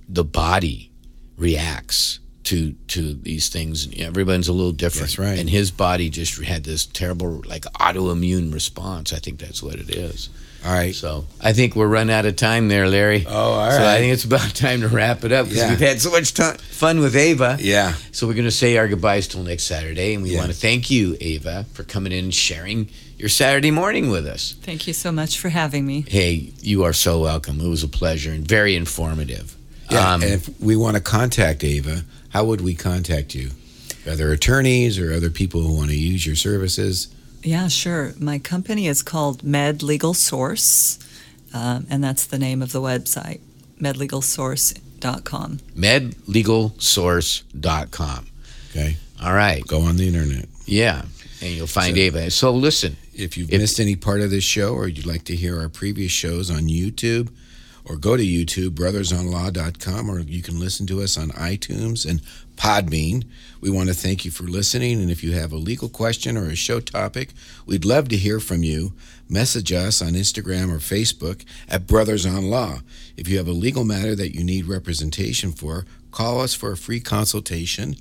the 0.07 0.23
body 0.23 0.91
reacts 1.37 2.19
to 2.45 2.73
to 2.89 3.13
these 3.13 3.49
things. 3.49 3.87
Everyone's 3.97 4.47
a 4.47 4.53
little 4.53 4.71
different, 4.73 5.07
That's 5.07 5.19
right. 5.19 5.39
And 5.39 5.49
his 5.49 5.71
body 5.71 6.09
just 6.09 6.41
had 6.43 6.63
this 6.63 6.85
terrible 6.85 7.41
like 7.45 7.63
autoimmune 7.79 8.53
response. 8.53 9.13
I 9.13 9.19
think 9.19 9.39
that's 9.39 9.61
what 9.63 9.75
it 9.75 9.89
is. 9.89 10.29
All 10.65 10.71
right. 10.71 10.95
So 10.95 11.25
I 11.41 11.51
think 11.53 11.75
we're 11.75 11.87
run 11.87 12.09
out 12.09 12.25
of 12.25 12.35
time 12.37 12.69
there, 12.69 12.87
Larry. 12.87 13.25
Oh, 13.27 13.33
all 13.53 13.71
So 13.71 13.85
I 13.85 13.97
think 13.97 14.13
it's 14.13 14.23
about 14.23 14.55
time 14.55 14.81
to 14.81 14.87
wrap 14.87 15.23
it 15.25 15.31
up 15.31 15.45
because 15.45 15.57
Yeah. 15.57 15.69
we've 15.69 15.79
had 15.79 15.99
so 16.01 16.11
much 16.11 16.33
ti 16.33 16.51
fun 16.71 16.99
with 16.99 17.15
Ava. 17.15 17.57
Yeah. 17.59 17.93
So 18.11 18.27
we're 18.27 18.33
going 18.33 18.45
to 18.45 18.51
say 18.51 18.77
our 18.77 18.87
goodbyes 18.87 19.27
till 19.27 19.43
next 19.43 19.63
Saturday, 19.63 20.13
and 20.13 20.23
we 20.23 20.31
Yeah. 20.31 20.39
want 20.39 20.51
to 20.51 20.57
thank 20.57 20.89
you, 20.89 21.17
Ava, 21.19 21.65
for 21.73 21.83
coming 21.83 22.11
in 22.13 22.25
and 22.25 22.33
sharing 22.33 22.89
your 23.17 23.27
Saturday 23.29 23.71
morning 23.71 24.09
with 24.09 24.25
us. 24.25 24.55
Thank 24.63 24.87
you 24.87 24.93
so 24.93 25.11
much 25.11 25.37
for 25.37 25.49
having 25.49 25.85
me. 25.85 26.05
Hey, 26.07 26.51
you 26.61 26.83
are 26.83 26.93
so 26.93 27.19
welcome. 27.19 27.59
It 27.59 27.67
was 27.67 27.83
a 27.83 27.87
pleasure 27.89 28.31
and 28.31 28.47
very 28.47 28.75
informative. 28.75 29.55
Yeah. 29.91 30.13
Um, 30.13 30.23
and 30.23 30.31
if 30.31 30.49
we 30.61 30.77
want 30.77 30.95
to 30.95 31.01
contact 31.01 31.63
Ava, 31.65 32.05
how 32.33 32.43
would 32.43 32.61
we 32.61 32.73
contact 32.73 33.35
you? 33.35 33.51
Other 34.09 34.31
attorneys 34.31 34.97
or 34.99 35.13
other 35.13 35.29
people 35.29 35.61
who 35.61 35.73
want 35.73 35.89
to 35.91 35.95
use 35.95 36.25
your 36.25 36.35
services? 36.35 37.07
Yeah, 37.43 37.67
sure. 37.67 38.13
My 38.19 38.39
company 38.39 38.87
is 38.87 39.03
called 39.03 39.43
Med 39.43 39.83
Legal 39.83 40.13
Source, 40.13 40.97
um, 41.53 41.85
and 41.89 42.03
that's 42.03 42.25
the 42.25 42.39
name 42.39 42.61
of 42.61 42.71
the 42.71 42.81
website, 42.81 43.39
medlegalsource.com. 43.79 45.59
medlegalsource.com. 45.77 48.25
Okay. 48.71 48.97
All 49.21 49.33
right. 49.33 49.65
Go 49.67 49.81
on 49.81 49.97
the 49.97 50.07
internet. 50.07 50.45
Yeah. 50.65 51.03
And 51.41 51.53
you'll 51.53 51.67
find 51.67 51.95
So- 51.95 52.01
Ava. 52.01 52.31
So 52.31 52.51
listen, 52.53 52.97
If 53.15 53.37
you've 53.37 53.53
If- 53.53 53.61
missed 53.61 53.79
any 53.79 53.95
part 53.95 54.21
of 54.21 54.31
this 54.31 54.43
show 54.43 54.73
or 54.73 54.87
you'd 54.87 55.05
like 55.05 55.23
to 55.25 55.35
hear 55.35 55.59
our 55.59 55.69
previous 55.69 56.11
shows 56.11 56.49
on 56.49 56.63
YouTube, 56.63 57.27
or 57.85 57.97
go 57.97 58.15
to 58.15 58.23
YouTube, 58.23 58.69
brothersonlaw.com, 58.69 60.09
or 60.09 60.19
you 60.19 60.41
can 60.41 60.59
listen 60.59 60.87
to 60.87 61.01
us 61.01 61.17
on 61.17 61.29
iTunes 61.29 62.09
and 62.09 62.21
Podbean. 62.55 63.25
We 63.59 63.69
want 63.69 63.89
to 63.89 63.95
thank 63.95 64.25
you 64.25 64.31
for 64.31 64.43
listening. 64.43 65.01
And 65.01 65.11
if 65.11 65.23
you 65.23 65.33
have 65.33 65.51
a 65.51 65.57
legal 65.57 65.89
question 65.89 66.37
or 66.37 66.45
a 66.45 66.55
show 66.55 66.79
topic, 66.79 67.33
we'd 67.65 67.85
love 67.85 68.07
to 68.09 68.17
hear 68.17 68.39
from 68.39 68.63
you. 68.63 68.93
Message 69.29 69.71
us 69.71 70.01
on 70.01 70.13
Instagram 70.13 70.71
or 70.71 70.77
Facebook 70.77 71.43
at 71.67 71.87
Brothers 71.87 72.25
on 72.25 72.49
Law. 72.49 72.79
If 73.17 73.27
you 73.27 73.37
have 73.37 73.47
a 73.47 73.53
legal 73.53 73.83
matter 73.83 74.15
that 74.15 74.35
you 74.35 74.43
need 74.43 74.65
representation 74.65 75.51
for, 75.51 75.85
call 76.11 76.41
us 76.41 76.53
for 76.53 76.71
a 76.71 76.77
free 76.77 76.99
consultation 76.99 77.95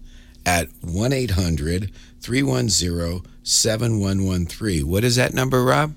at 0.44 0.68
1 0.82 1.12
800 1.12 1.90
310 2.20 3.22
7113. 3.42 4.86
What 4.86 5.04
is 5.04 5.16
that 5.16 5.34
number, 5.34 5.64
Rob? 5.64 5.94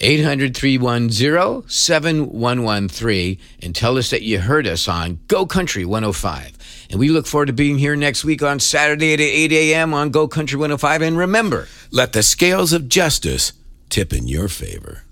800 0.00 0.56
310 0.56 1.68
7113 1.68 3.38
and 3.62 3.74
tell 3.74 3.98
us 3.98 4.10
that 4.10 4.22
you 4.22 4.38
heard 4.40 4.66
us 4.66 4.88
on 4.88 5.20
Go 5.28 5.46
Country 5.46 5.84
105. 5.84 6.86
And 6.90 6.98
we 6.98 7.08
look 7.08 7.26
forward 7.26 7.46
to 7.46 7.52
being 7.52 7.78
here 7.78 7.96
next 7.96 8.24
week 8.24 8.42
on 8.42 8.58
Saturday 8.58 9.12
at 9.12 9.20
8 9.20 9.52
a.m. 9.52 9.94
on 9.94 10.10
Go 10.10 10.26
Country 10.26 10.58
105. 10.58 11.02
And 11.02 11.18
remember, 11.18 11.68
let 11.90 12.12
the 12.12 12.22
scales 12.22 12.72
of 12.72 12.88
justice 12.88 13.52
tip 13.88 14.12
in 14.12 14.26
your 14.26 14.48
favor. 14.48 15.04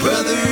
Brother 0.00 0.47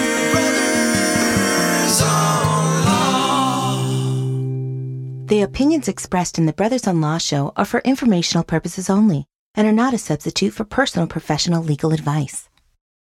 The 5.28 5.42
opinions 5.42 5.88
expressed 5.88 6.38
in 6.38 6.46
the 6.46 6.52
Brothers 6.52 6.86
on 6.86 7.00
Law 7.00 7.18
show 7.18 7.52
are 7.56 7.64
for 7.64 7.80
informational 7.80 8.44
purposes 8.44 8.88
only 8.88 9.26
and 9.56 9.66
are 9.66 9.72
not 9.72 9.92
a 9.92 9.98
substitute 9.98 10.52
for 10.52 10.64
personal 10.64 11.08
professional 11.08 11.64
legal 11.64 11.92
advice. 11.92 12.48